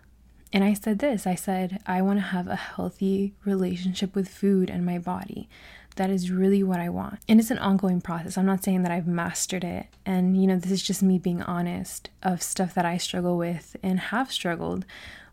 and 0.52 0.64
I 0.64 0.74
said 0.74 0.98
this 0.98 1.26
I 1.26 1.34
said, 1.34 1.80
I 1.86 2.02
want 2.02 2.18
to 2.18 2.24
have 2.26 2.48
a 2.48 2.56
healthy 2.56 3.34
relationship 3.44 4.14
with 4.14 4.28
food 4.28 4.70
and 4.70 4.86
my 4.86 4.98
body. 4.98 5.48
That 5.96 6.10
is 6.10 6.30
really 6.30 6.62
what 6.62 6.80
I 6.80 6.88
want. 6.88 7.20
And 7.28 7.38
it's 7.38 7.52
an 7.52 7.58
ongoing 7.58 8.00
process. 8.00 8.36
I'm 8.36 8.46
not 8.46 8.64
saying 8.64 8.82
that 8.82 8.90
I've 8.90 9.06
mastered 9.06 9.62
it. 9.62 9.86
And, 10.04 10.40
you 10.40 10.48
know, 10.48 10.56
this 10.56 10.72
is 10.72 10.82
just 10.82 11.04
me 11.04 11.18
being 11.18 11.42
honest 11.42 12.10
of 12.20 12.42
stuff 12.42 12.74
that 12.74 12.84
I 12.84 12.96
struggle 12.96 13.36
with 13.36 13.76
and 13.80 14.00
have 14.00 14.32
struggled 14.32 14.84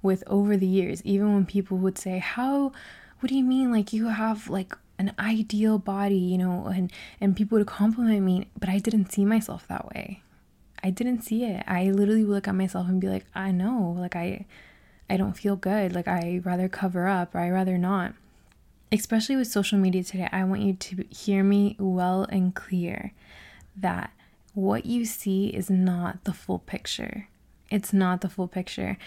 with 0.04 0.24
over 0.28 0.56
the 0.58 0.68
years. 0.68 1.02
Even 1.04 1.34
when 1.34 1.48
people 1.48 1.78
would 1.78 1.98
say, 1.98 2.20
How, 2.20 2.72
what 3.20 3.30
do 3.30 3.36
you 3.36 3.44
mean? 3.44 3.72
Like, 3.72 3.92
you 3.92 4.10
have 4.10 4.50
like 4.50 4.78
an 5.02 5.14
ideal 5.20 5.78
body, 5.78 6.16
you 6.16 6.38
know, 6.38 6.68
and, 6.68 6.92
and 7.20 7.36
people 7.36 7.58
would 7.58 7.68
compliment 7.68 8.24
me, 8.24 8.48
but 8.60 8.70
I 8.70 8.80
didn't 8.80 9.12
see 9.12 9.26
myself 9.26 9.68
that 9.68 9.88
way. 9.88 10.24
I 10.84 10.90
didn't 10.90 11.22
see 11.22 11.44
it. 11.44 11.64
I 11.68 11.92
literally 11.92 12.24
would 12.24 12.34
look 12.34 12.48
at 12.48 12.56
myself 12.56 12.88
and 12.88 13.02
be 13.02 13.08
like, 13.08 13.26
I 13.36 13.52
know, 13.52 13.96
like, 13.98 14.16
I, 14.16 14.46
I 15.10 15.18
don't 15.18 15.38
feel 15.38 15.56
good. 15.56 15.94
Like, 15.94 16.08
I 16.08 16.42
rather 16.44 16.70
cover 16.70 17.08
up 17.08 17.36
or 17.36 17.40
I 17.40 17.50
rather 17.50 17.78
not 17.78 18.14
especially 18.92 19.36
with 19.36 19.48
social 19.48 19.80
media 19.80 20.04
today, 20.04 20.28
I 20.32 20.44
want 20.44 20.62
you 20.62 20.74
to 20.74 21.06
hear 21.10 21.44
me 21.44 21.76
well 21.80 22.26
and 22.30 22.54
clear 22.54 23.14
that 23.76 24.12
what 24.54 24.86
you 24.86 25.06
see 25.06 25.48
is 25.48 25.70
not 25.70 26.26
the 26.26 26.34
full 26.34 26.60
picture. 26.60 27.30
It's 27.70 27.94
not 27.94 28.20
the 28.20 28.30
full 28.30 28.50
picture. 28.50 28.98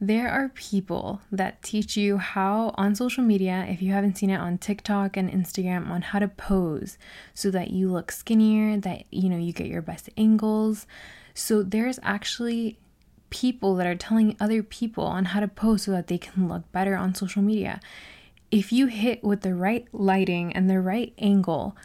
There 0.00 0.30
are 0.30 0.48
people 0.48 1.20
that 1.30 1.62
teach 1.62 1.96
you 1.96 2.16
how 2.16 2.74
on 2.76 2.94
social 2.94 3.22
media, 3.22 3.66
if 3.68 3.82
you 3.82 3.92
haven't 3.92 4.16
seen 4.16 4.30
it 4.30 4.40
on 4.40 4.56
TikTok 4.56 5.16
and 5.16 5.30
Instagram, 5.30 5.90
on 5.90 6.00
how 6.02 6.18
to 6.20 6.28
pose 6.28 6.96
so 7.34 7.50
that 7.50 7.70
you 7.70 7.90
look 7.90 8.10
skinnier, 8.10 8.78
that 8.78 9.04
you 9.10 9.28
know 9.28 9.36
you 9.36 9.52
get 9.52 9.66
your 9.66 9.82
best 9.82 10.08
angles. 10.16 10.86
So 11.34 11.62
there's 11.62 11.98
actually 12.02 12.78
people 13.28 13.76
that 13.76 13.86
are 13.86 13.94
telling 13.94 14.36
other 14.40 14.62
people 14.62 15.04
on 15.04 15.26
how 15.26 15.40
to 15.40 15.48
pose 15.48 15.82
so 15.82 15.90
that 15.92 16.06
they 16.06 16.18
can 16.18 16.48
look 16.48 16.70
better 16.72 16.96
on 16.96 17.14
social 17.14 17.42
media 17.42 17.80
if 18.50 18.72
you 18.72 18.86
hit 18.86 19.22
with 19.22 19.42
the 19.42 19.54
right 19.54 19.86
lighting 19.92 20.52
and 20.52 20.68
the 20.68 20.80
right 20.80 21.12
angle, 21.18 21.76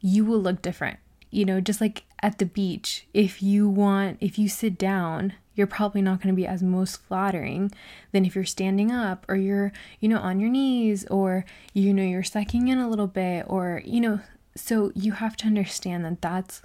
you 0.00 0.24
will 0.24 0.40
look 0.40 0.62
different. 0.62 0.98
You 1.30 1.44
know, 1.44 1.60
just 1.60 1.80
like 1.80 2.04
at 2.22 2.38
the 2.38 2.46
beach, 2.46 3.06
if 3.12 3.42
you 3.42 3.68
want, 3.68 4.18
if 4.20 4.38
you 4.38 4.48
sit 4.48 4.78
down, 4.78 5.34
you're 5.54 5.66
probably 5.66 6.02
not 6.02 6.20
going 6.20 6.34
to 6.34 6.36
be 6.36 6.46
as 6.46 6.62
most 6.62 7.02
flattering 7.02 7.70
than 8.12 8.24
if 8.24 8.34
you're 8.34 8.44
standing 8.44 8.90
up 8.90 9.24
or 9.28 9.36
you're, 9.36 9.72
you 10.00 10.08
know, 10.08 10.18
on 10.18 10.40
your 10.40 10.50
knees 10.50 11.06
or, 11.06 11.44
you 11.74 11.92
know, 11.92 12.02
you're 12.02 12.22
sucking 12.22 12.68
in 12.68 12.78
a 12.78 12.88
little 12.88 13.06
bit 13.06 13.44
or, 13.48 13.82
you 13.84 14.00
know, 14.00 14.20
so 14.56 14.92
you 14.94 15.12
have 15.12 15.36
to 15.38 15.46
understand 15.46 16.04
that 16.04 16.20
that's 16.20 16.62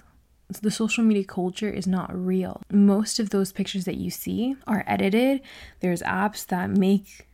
the 0.62 0.70
social 0.70 1.04
media 1.04 1.24
culture 1.24 1.68
is 1.68 1.86
not 1.86 2.14
real. 2.14 2.62
Most 2.70 3.18
of 3.18 3.30
those 3.30 3.52
pictures 3.52 3.84
that 3.84 3.96
you 3.96 4.10
see 4.10 4.56
are 4.66 4.84
edited. 4.86 5.42
There's 5.80 6.02
apps 6.02 6.46
that 6.46 6.70
make 6.70 7.26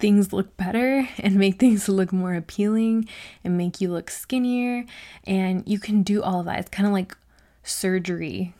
things 0.00 0.32
look 0.32 0.56
better 0.56 1.08
and 1.18 1.34
make 1.34 1.58
things 1.58 1.88
look 1.88 2.12
more 2.12 2.34
appealing 2.34 3.08
and 3.44 3.58
make 3.58 3.80
you 3.80 3.90
look 3.90 4.10
skinnier. 4.10 4.84
And 5.24 5.62
you 5.66 5.78
can 5.78 6.02
do 6.02 6.22
all 6.22 6.40
of 6.40 6.46
that. 6.46 6.58
It's 6.60 6.70
kind 6.70 6.86
of 6.86 6.92
like 6.92 7.16
surgery 7.62 8.54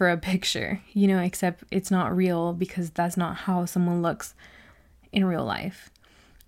for 0.00 0.08
a 0.08 0.16
picture, 0.16 0.80
you 0.94 1.06
know, 1.06 1.18
except 1.18 1.62
it's 1.70 1.90
not 1.90 2.16
real 2.16 2.54
because 2.54 2.88
that's 2.88 3.18
not 3.18 3.36
how 3.36 3.66
someone 3.66 4.00
looks 4.00 4.32
in 5.12 5.26
real 5.26 5.44
life. 5.44 5.90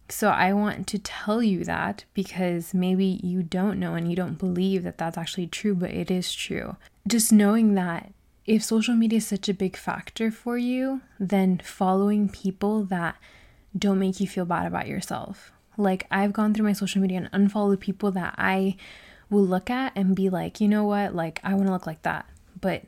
So 0.08 0.30
I 0.30 0.54
want 0.54 0.86
to 0.86 0.98
tell 0.98 1.42
you 1.42 1.62
that 1.64 2.06
because 2.14 2.72
maybe 2.72 3.20
you 3.22 3.42
don't 3.42 3.78
know 3.78 3.92
and 3.92 4.08
you 4.08 4.16
don't 4.16 4.38
believe 4.38 4.84
that 4.84 4.96
that's 4.96 5.18
actually 5.18 5.48
true, 5.48 5.74
but 5.74 5.90
it 5.90 6.10
is 6.10 6.32
true. 6.32 6.76
Just 7.06 7.30
knowing 7.30 7.74
that 7.74 8.14
if 8.46 8.64
social 8.64 8.94
media 8.94 9.18
is 9.18 9.26
such 9.26 9.50
a 9.50 9.52
big 9.52 9.76
factor 9.76 10.30
for 10.30 10.56
you, 10.56 11.02
then 11.20 11.60
following 11.62 12.30
people 12.30 12.84
that 12.84 13.16
don't 13.78 13.98
make 13.98 14.18
you 14.18 14.26
feel 14.26 14.46
bad 14.46 14.66
about 14.66 14.88
yourself. 14.88 15.52
Like 15.76 16.06
I've 16.10 16.32
gone 16.32 16.54
through 16.54 16.64
my 16.64 16.72
social 16.72 17.02
media 17.02 17.18
and 17.18 17.28
unfollowed 17.34 17.80
people 17.80 18.12
that 18.12 18.34
I 18.38 18.76
will 19.28 19.44
look 19.44 19.68
at 19.68 19.92
and 19.94 20.16
be 20.16 20.30
like, 20.30 20.58
you 20.58 20.68
know 20.68 20.84
what, 20.84 21.14
like 21.14 21.38
I 21.44 21.52
want 21.52 21.66
to 21.66 21.72
look 21.74 21.86
like 21.86 22.00
that. 22.04 22.24
But 22.58 22.84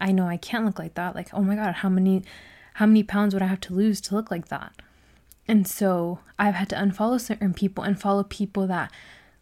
I 0.00 0.12
know 0.12 0.26
I 0.26 0.36
can't 0.36 0.64
look 0.64 0.78
like 0.78 0.94
that. 0.94 1.14
Like, 1.14 1.28
oh 1.32 1.42
my 1.42 1.56
god, 1.56 1.76
how 1.76 1.88
many 1.88 2.22
how 2.74 2.86
many 2.86 3.02
pounds 3.02 3.32
would 3.32 3.42
I 3.42 3.46
have 3.46 3.60
to 3.60 3.74
lose 3.74 4.00
to 4.02 4.14
look 4.14 4.30
like 4.30 4.48
that? 4.48 4.72
And 5.48 5.66
so 5.66 6.18
I've 6.38 6.54
had 6.54 6.68
to 6.70 6.76
unfollow 6.76 7.20
certain 7.20 7.54
people 7.54 7.84
and 7.84 7.98
follow 7.98 8.22
people 8.22 8.66
that 8.66 8.90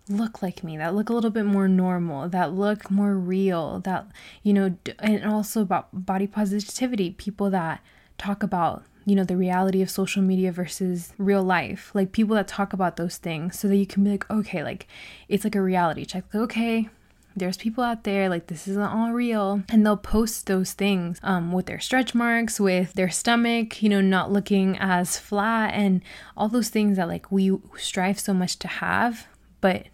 look 0.08 0.42
like 0.42 0.62
me, 0.62 0.76
that 0.76 0.94
look 0.94 1.08
a 1.08 1.12
little 1.12 1.30
bit 1.30 1.46
more 1.46 1.66
normal, 1.66 2.28
that 2.28 2.52
look 2.52 2.90
more 2.90 3.14
real, 3.14 3.80
that, 3.80 4.06
you 4.42 4.52
know, 4.52 4.76
and 4.98 5.24
also 5.24 5.62
about 5.62 5.88
body 6.06 6.26
positivity, 6.26 7.10
people 7.12 7.50
that 7.50 7.80
talk 8.18 8.42
about, 8.42 8.84
you 9.06 9.16
know, 9.16 9.24
the 9.24 9.36
reality 9.36 9.82
of 9.82 9.90
social 9.90 10.22
media 10.22 10.52
versus 10.52 11.12
real 11.18 11.42
life, 11.42 11.90
like 11.94 12.12
people 12.12 12.36
that 12.36 12.48
talk 12.48 12.72
about 12.72 12.96
those 12.96 13.16
things 13.16 13.58
so 13.58 13.66
that 13.68 13.76
you 13.76 13.86
can 13.86 14.04
be 14.04 14.10
like, 14.10 14.30
okay, 14.30 14.62
like 14.62 14.86
it's 15.28 15.44
like 15.44 15.54
a 15.54 15.62
reality 15.62 16.04
check. 16.04 16.24
Like, 16.32 16.42
okay, 16.42 16.88
there's 17.36 17.56
people 17.56 17.82
out 17.82 18.04
there 18.04 18.28
like 18.28 18.46
this 18.46 18.68
isn't 18.68 18.82
all 18.82 19.12
real 19.12 19.62
and 19.68 19.84
they'll 19.84 19.96
post 19.96 20.46
those 20.46 20.72
things 20.72 21.18
um, 21.22 21.52
with 21.52 21.66
their 21.66 21.80
stretch 21.80 22.14
marks 22.14 22.60
with 22.60 22.92
their 22.94 23.10
stomach 23.10 23.82
you 23.82 23.88
know 23.88 24.00
not 24.00 24.30
looking 24.30 24.76
as 24.78 25.18
flat 25.18 25.74
and 25.74 26.02
all 26.36 26.48
those 26.48 26.68
things 26.68 26.96
that 26.96 27.08
like 27.08 27.30
we 27.30 27.56
strive 27.76 28.18
so 28.18 28.32
much 28.32 28.58
to 28.58 28.68
have 28.68 29.26
but 29.60 29.86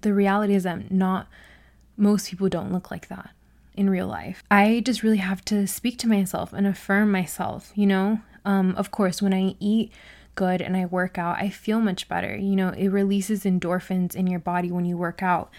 the 0.00 0.14
reality 0.14 0.54
is 0.54 0.62
that 0.62 0.90
not 0.90 1.28
most 1.96 2.30
people 2.30 2.48
don't 2.48 2.72
look 2.72 2.90
like 2.90 3.08
that 3.08 3.30
in 3.74 3.88
real 3.88 4.06
life. 4.06 4.42
I 4.50 4.82
just 4.84 5.02
really 5.02 5.18
have 5.18 5.44
to 5.46 5.66
speak 5.66 5.98
to 5.98 6.08
myself 6.08 6.52
and 6.52 6.66
affirm 6.66 7.12
myself 7.12 7.72
you 7.74 7.86
know? 7.86 8.20
Um, 8.44 8.74
of 8.76 8.90
course 8.90 9.20
when 9.20 9.34
i 9.34 9.54
eat 9.60 9.92
good 10.34 10.62
and 10.62 10.74
i 10.74 10.86
work 10.86 11.18
out 11.18 11.36
i 11.36 11.50
feel 11.50 11.78
much 11.80 12.08
better 12.08 12.34
you 12.34 12.56
know? 12.56 12.70
It 12.70 12.88
releases 12.88 13.44
endorphins 13.44 14.14
in 14.14 14.26
your 14.26 14.40
body 14.40 14.72
when 14.72 14.86
you 14.86 14.96
work 14.96 15.22
out 15.22 15.50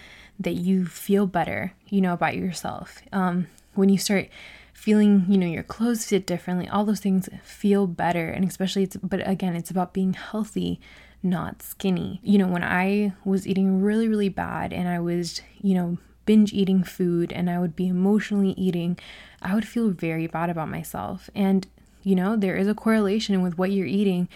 that 0.42 0.54
you 0.54 0.86
feel 0.86 1.26
better, 1.26 1.72
you 1.88 2.00
know, 2.00 2.12
about 2.12 2.36
yourself. 2.36 3.02
Um, 3.12 3.46
when 3.74 3.88
you 3.88 3.98
start 3.98 4.28
feeling, 4.72 5.24
you 5.28 5.38
know, 5.38 5.46
your 5.46 5.62
clothes 5.62 6.04
fit 6.04 6.26
differently, 6.26 6.68
all 6.68 6.84
those 6.84 7.00
things 7.00 7.28
feel 7.42 7.86
better. 7.86 8.28
And 8.28 8.44
especially, 8.44 8.82
it's, 8.82 8.96
but 8.96 9.26
again, 9.26 9.54
it's 9.54 9.70
about 9.70 9.92
being 9.92 10.14
healthy, 10.14 10.80
not 11.22 11.62
skinny. 11.62 12.20
You 12.22 12.38
know, 12.38 12.48
when 12.48 12.64
I 12.64 13.14
was 13.24 13.46
eating 13.46 13.80
really, 13.80 14.08
really 14.08 14.28
bad 14.28 14.72
and 14.72 14.88
I 14.88 14.98
was, 14.98 15.40
you 15.60 15.74
know, 15.74 15.98
binge 16.24 16.52
eating 16.52 16.82
food 16.82 17.32
and 17.32 17.48
I 17.48 17.58
would 17.58 17.76
be 17.76 17.88
emotionally 17.88 18.52
eating, 18.52 18.98
I 19.40 19.54
would 19.54 19.66
feel 19.66 19.90
very 19.90 20.26
bad 20.26 20.50
about 20.50 20.68
myself. 20.68 21.30
And, 21.34 21.66
you 22.02 22.14
know, 22.14 22.36
there 22.36 22.56
is 22.56 22.68
a 22.68 22.74
correlation 22.74 23.42
with 23.42 23.58
what 23.58 23.70
you're 23.70 23.86
eating 23.86 24.28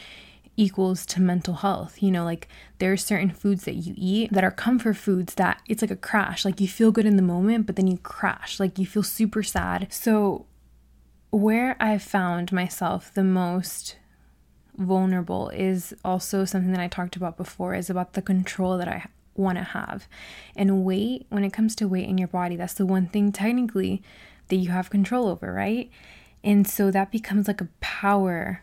equals 0.57 1.05
to 1.07 1.21
mental 1.21 1.55
health. 1.55 2.03
You 2.03 2.11
know, 2.11 2.25
like 2.25 2.49
there 2.79 2.93
are 2.93 2.97
certain 2.97 3.31
foods 3.31 3.65
that 3.65 3.75
you 3.75 3.95
eat 3.97 4.33
that 4.33 4.45
are 4.45 4.51
comfort 4.51 4.95
foods 4.95 5.35
that 5.35 5.61
it's 5.67 5.83
like 5.83 5.91
a 5.91 5.97
crash. 5.97 6.45
Like 6.45 6.61
you 6.61 6.69
feel 6.69 6.91
good 6.91 7.07
in 7.07 7.17
the 7.17 7.23
moment, 7.23 7.67
but 7.67 7.77
then 7.77 7.87
you 7.87 7.99
crash. 7.99 8.59
Like 8.59 8.79
you 8.79 8.87
feel 8.87 9.03
super 9.03 9.43
sad. 9.43 9.89
So, 9.91 10.47
where 11.31 11.77
I've 11.81 12.03
found 12.03 12.53
myself 12.53 13.13
the 13.13 13.25
most 13.25 13.97
vulnerable 14.79 15.49
is 15.51 15.95
also 16.05 16.45
something 16.45 16.73
that 16.73 16.81
I 16.81 16.89
talked 16.89 17.17
about 17.17 17.37
before 17.37 17.75
is 17.75 17.91
about 17.91 18.13
the 18.13 18.23
control 18.23 18.79
that 18.79 18.89
I 18.89 19.07
want 19.35 19.59
to 19.59 19.65
have. 19.65 20.09
And 20.55 20.85
weight, 20.85 21.27
when 21.29 21.45
it 21.45 21.53
comes 21.53 21.75
to 21.77 21.89
weight 21.89 22.09
in 22.09 22.19
your 22.19 22.29
body, 22.29 22.57
that's 22.57 22.75
the 22.75 22.87
one 22.87 23.07
thing 23.07 23.33
technically 23.33 24.03
that 24.49 24.57
you 24.57 24.71
have 24.71 24.91
control 24.91 25.29
over, 25.29 25.53
right? 25.53 25.91
And 26.45 26.67
so 26.67 26.91
that 26.91 27.11
becomes 27.11 27.49
like 27.49 27.61
a 27.61 27.69
power 27.81 28.63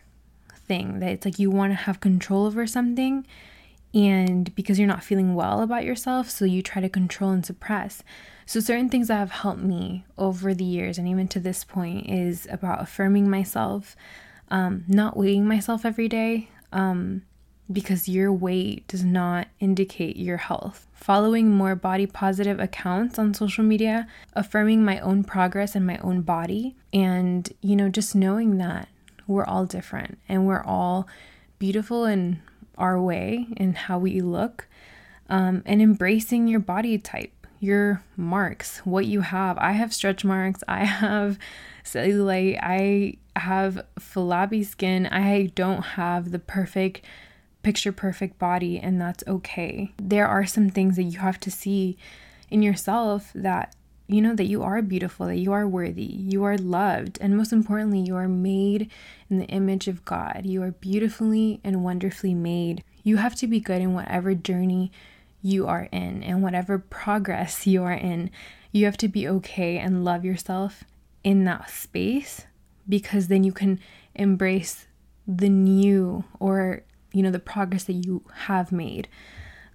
thing 0.66 1.00
that 1.00 1.10
it's 1.10 1.24
like 1.24 1.38
you 1.38 1.50
want 1.50 1.72
to 1.72 1.76
have 1.76 2.00
control 2.00 2.46
over 2.46 2.66
something 2.66 3.26
and 3.92 4.52
because 4.54 4.78
you're 4.78 4.88
not 4.88 5.04
feeling 5.04 5.34
well 5.34 5.62
about 5.62 5.84
yourself 5.84 6.28
so 6.28 6.44
you 6.44 6.62
try 6.62 6.80
to 6.82 6.88
control 6.88 7.30
and 7.30 7.46
suppress 7.46 8.02
so 8.46 8.60
certain 8.60 8.88
things 8.88 9.08
that 9.08 9.16
have 9.16 9.30
helped 9.30 9.62
me 9.62 10.04
over 10.18 10.52
the 10.52 10.64
years 10.64 10.98
and 10.98 11.08
even 11.08 11.28
to 11.28 11.40
this 11.40 11.64
point 11.64 12.08
is 12.08 12.46
about 12.50 12.82
affirming 12.82 13.28
myself 13.28 13.96
um, 14.48 14.84
not 14.88 15.16
weighing 15.16 15.46
myself 15.46 15.84
every 15.84 16.08
day 16.08 16.48
um, 16.72 17.22
because 17.72 18.08
your 18.08 18.32
weight 18.32 18.86
does 18.88 19.04
not 19.04 19.48
indicate 19.58 20.16
your 20.16 20.36
health. 20.36 20.86
Following 20.92 21.50
more 21.50 21.74
body 21.74 22.06
positive 22.06 22.60
accounts 22.60 23.18
on 23.18 23.34
social 23.34 23.64
media, 23.64 24.06
affirming 24.34 24.84
my 24.84 24.98
own 25.00 25.24
progress 25.24 25.74
and 25.74 25.86
my 25.86 25.98
own 25.98 26.22
body, 26.22 26.76
and 26.92 27.50
you 27.60 27.76
know, 27.76 27.88
just 27.88 28.14
knowing 28.14 28.58
that 28.58 28.88
we're 29.26 29.44
all 29.44 29.64
different 29.66 30.18
and 30.28 30.46
we're 30.46 30.62
all 30.64 31.08
beautiful 31.58 32.04
in 32.04 32.42
our 32.76 33.00
way 33.00 33.46
and 33.56 33.76
how 33.76 33.98
we 33.98 34.20
look. 34.20 34.68
Um, 35.28 35.62
and 35.64 35.80
embracing 35.80 36.48
your 36.48 36.60
body 36.60 36.98
type, 36.98 37.46
your 37.58 38.02
marks, 38.16 38.78
what 38.84 39.06
you 39.06 39.22
have. 39.22 39.56
I 39.58 39.72
have 39.72 39.94
stretch 39.94 40.24
marks, 40.24 40.62
I 40.68 40.84
have 40.84 41.38
cellulite, 41.82 42.58
I 42.62 43.16
have 43.36 43.86
flabby 43.98 44.62
skin, 44.64 45.06
I 45.06 45.46
don't 45.54 45.82
have 45.82 46.30
the 46.30 46.38
perfect 46.38 47.02
picture 47.62 47.92
perfect 47.92 48.38
body, 48.38 48.78
and 48.78 49.00
that's 49.00 49.24
okay. 49.26 49.92
There 49.96 50.28
are 50.28 50.44
some 50.44 50.68
things 50.68 50.96
that 50.96 51.04
you 51.04 51.18
have 51.20 51.40
to 51.40 51.50
see 51.50 51.96
in 52.50 52.62
yourself 52.62 53.32
that 53.34 53.74
you 54.06 54.20
know 54.20 54.34
that 54.34 54.46
you 54.46 54.62
are 54.62 54.82
beautiful, 54.82 55.26
that 55.26 55.38
you 55.38 55.52
are 55.52 55.66
worthy, 55.66 56.04
you 56.04 56.44
are 56.44 56.58
loved, 56.58 57.18
and 57.20 57.36
most 57.36 57.52
importantly, 57.52 58.00
you 58.00 58.16
are 58.16 58.28
made 58.28 58.90
in 59.30 59.38
the 59.38 59.46
image 59.46 59.88
of 59.88 60.04
God. 60.04 60.42
You 60.44 60.62
are 60.62 60.72
beautifully 60.72 61.60
and 61.64 61.82
wonderfully 61.82 62.34
made. 62.34 62.84
You 63.02 63.16
have 63.16 63.34
to 63.36 63.46
be 63.46 63.60
good 63.60 63.80
in 63.80 63.94
whatever 63.94 64.34
journey 64.34 64.92
you 65.40 65.66
are 65.66 65.88
in 65.90 66.22
and 66.22 66.42
whatever 66.42 66.78
progress 66.78 67.66
you 67.66 67.82
are 67.82 67.92
in. 67.92 68.30
You 68.72 68.84
have 68.86 68.96
to 68.98 69.08
be 69.08 69.28
okay 69.28 69.78
and 69.78 70.04
love 70.04 70.24
yourself 70.24 70.84
in 71.22 71.44
that 71.44 71.70
space 71.70 72.46
because 72.88 73.28
then 73.28 73.44
you 73.44 73.52
can 73.52 73.80
embrace 74.14 74.86
the 75.26 75.48
new 75.48 76.24
or 76.38 76.82
you 77.12 77.22
know 77.22 77.30
the 77.30 77.38
progress 77.38 77.84
that 77.84 77.94
you 77.94 78.22
have 78.32 78.70
made. 78.72 79.08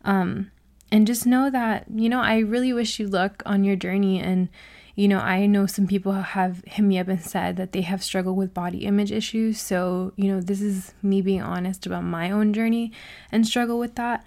Um, 0.03 0.51
and 0.91 1.07
just 1.07 1.25
know 1.25 1.49
that, 1.49 1.85
you 1.93 2.09
know, 2.09 2.21
I 2.21 2.39
really 2.39 2.73
wish 2.73 2.99
you 2.99 3.07
luck 3.07 3.43
on 3.45 3.63
your 3.63 3.75
journey. 3.75 4.19
And, 4.19 4.49
you 4.95 5.07
know, 5.07 5.19
I 5.19 5.45
know 5.45 5.65
some 5.65 5.87
people 5.87 6.13
have 6.13 6.63
hit 6.65 6.83
me 6.83 6.99
up 6.99 7.07
and 7.07 7.21
said 7.21 7.57
that 7.57 7.71
they 7.71 7.81
have 7.81 8.03
struggled 8.03 8.37
with 8.37 8.53
body 8.53 8.85
image 8.85 9.11
issues. 9.11 9.59
So, 9.59 10.13
you 10.15 10.31
know, 10.31 10.41
this 10.41 10.61
is 10.61 10.93
me 11.01 11.21
being 11.21 11.41
honest 11.41 11.85
about 11.85 12.03
my 12.03 12.31
own 12.31 12.53
journey 12.53 12.91
and 13.31 13.45
struggle 13.47 13.79
with 13.79 13.95
that. 13.95 14.23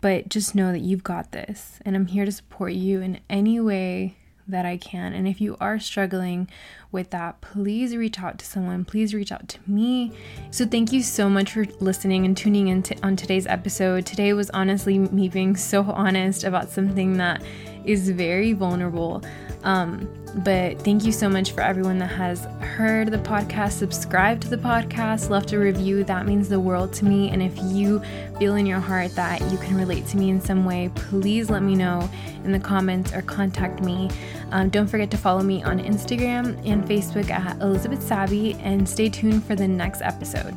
But 0.00 0.28
just 0.28 0.54
know 0.54 0.72
that 0.72 0.80
you've 0.80 1.02
got 1.02 1.32
this. 1.32 1.80
And 1.84 1.96
I'm 1.96 2.06
here 2.06 2.24
to 2.24 2.32
support 2.32 2.72
you 2.72 3.00
in 3.00 3.20
any 3.28 3.60
way 3.60 4.17
that 4.48 4.66
I 4.66 4.76
can. 4.76 5.12
And 5.12 5.28
if 5.28 5.40
you 5.40 5.56
are 5.60 5.78
struggling 5.78 6.48
with 6.90 7.10
that, 7.10 7.40
please 7.40 7.94
reach 7.94 8.18
out 8.18 8.38
to 8.38 8.46
someone. 8.46 8.84
Please 8.84 9.14
reach 9.14 9.30
out 9.30 9.48
to 9.48 9.58
me. 9.66 10.12
So 10.50 10.66
thank 10.66 10.92
you 10.92 11.02
so 11.02 11.28
much 11.28 11.52
for 11.52 11.66
listening 11.80 12.24
and 12.24 12.36
tuning 12.36 12.68
in 12.68 12.82
to, 12.84 12.96
on 13.02 13.14
today's 13.14 13.46
episode. 13.46 14.06
Today 14.06 14.32
was 14.32 14.50
honestly 14.50 14.98
me 14.98 15.28
being 15.28 15.54
so 15.54 15.82
honest 15.82 16.44
about 16.44 16.70
something 16.70 17.18
that 17.18 17.42
is 17.84 18.08
very 18.10 18.52
vulnerable. 18.52 19.22
Um, 19.64 20.08
but 20.36 20.80
thank 20.82 21.04
you 21.04 21.12
so 21.12 21.28
much 21.28 21.52
for 21.52 21.62
everyone 21.62 21.98
that 21.98 22.08
has 22.08 22.44
heard 22.60 23.10
the 23.10 23.18
podcast, 23.18 23.72
subscribed 23.72 24.42
to 24.42 24.48
the 24.48 24.56
podcast, 24.56 25.30
left 25.30 25.52
a 25.52 25.58
review. 25.58 26.04
That 26.04 26.26
means 26.26 26.48
the 26.48 26.60
world 26.60 26.92
to 26.94 27.04
me. 27.04 27.30
And 27.30 27.42
if 27.42 27.56
you 27.62 28.00
feel 28.38 28.54
in 28.56 28.66
your 28.66 28.78
heart 28.80 29.14
that 29.14 29.40
you 29.50 29.58
can 29.58 29.76
relate 29.76 30.06
to 30.08 30.16
me 30.16 30.30
in 30.30 30.40
some 30.40 30.64
way, 30.64 30.90
please 30.94 31.50
let 31.50 31.62
me 31.62 31.74
know 31.74 32.08
in 32.44 32.52
the 32.52 32.60
comments 32.60 33.12
or 33.12 33.22
contact 33.22 33.80
me. 33.82 34.10
Um, 34.52 34.68
don't 34.68 34.86
forget 34.86 35.10
to 35.10 35.16
follow 35.16 35.42
me 35.42 35.62
on 35.62 35.80
Instagram 35.80 36.64
and 36.66 36.84
Facebook 36.84 37.30
at 37.30 37.60
Elizabeth 37.60 38.02
Savvy 38.02 38.54
and 38.54 38.88
stay 38.88 39.08
tuned 39.08 39.44
for 39.44 39.54
the 39.54 39.68
next 39.68 40.02
episode. 40.02 40.54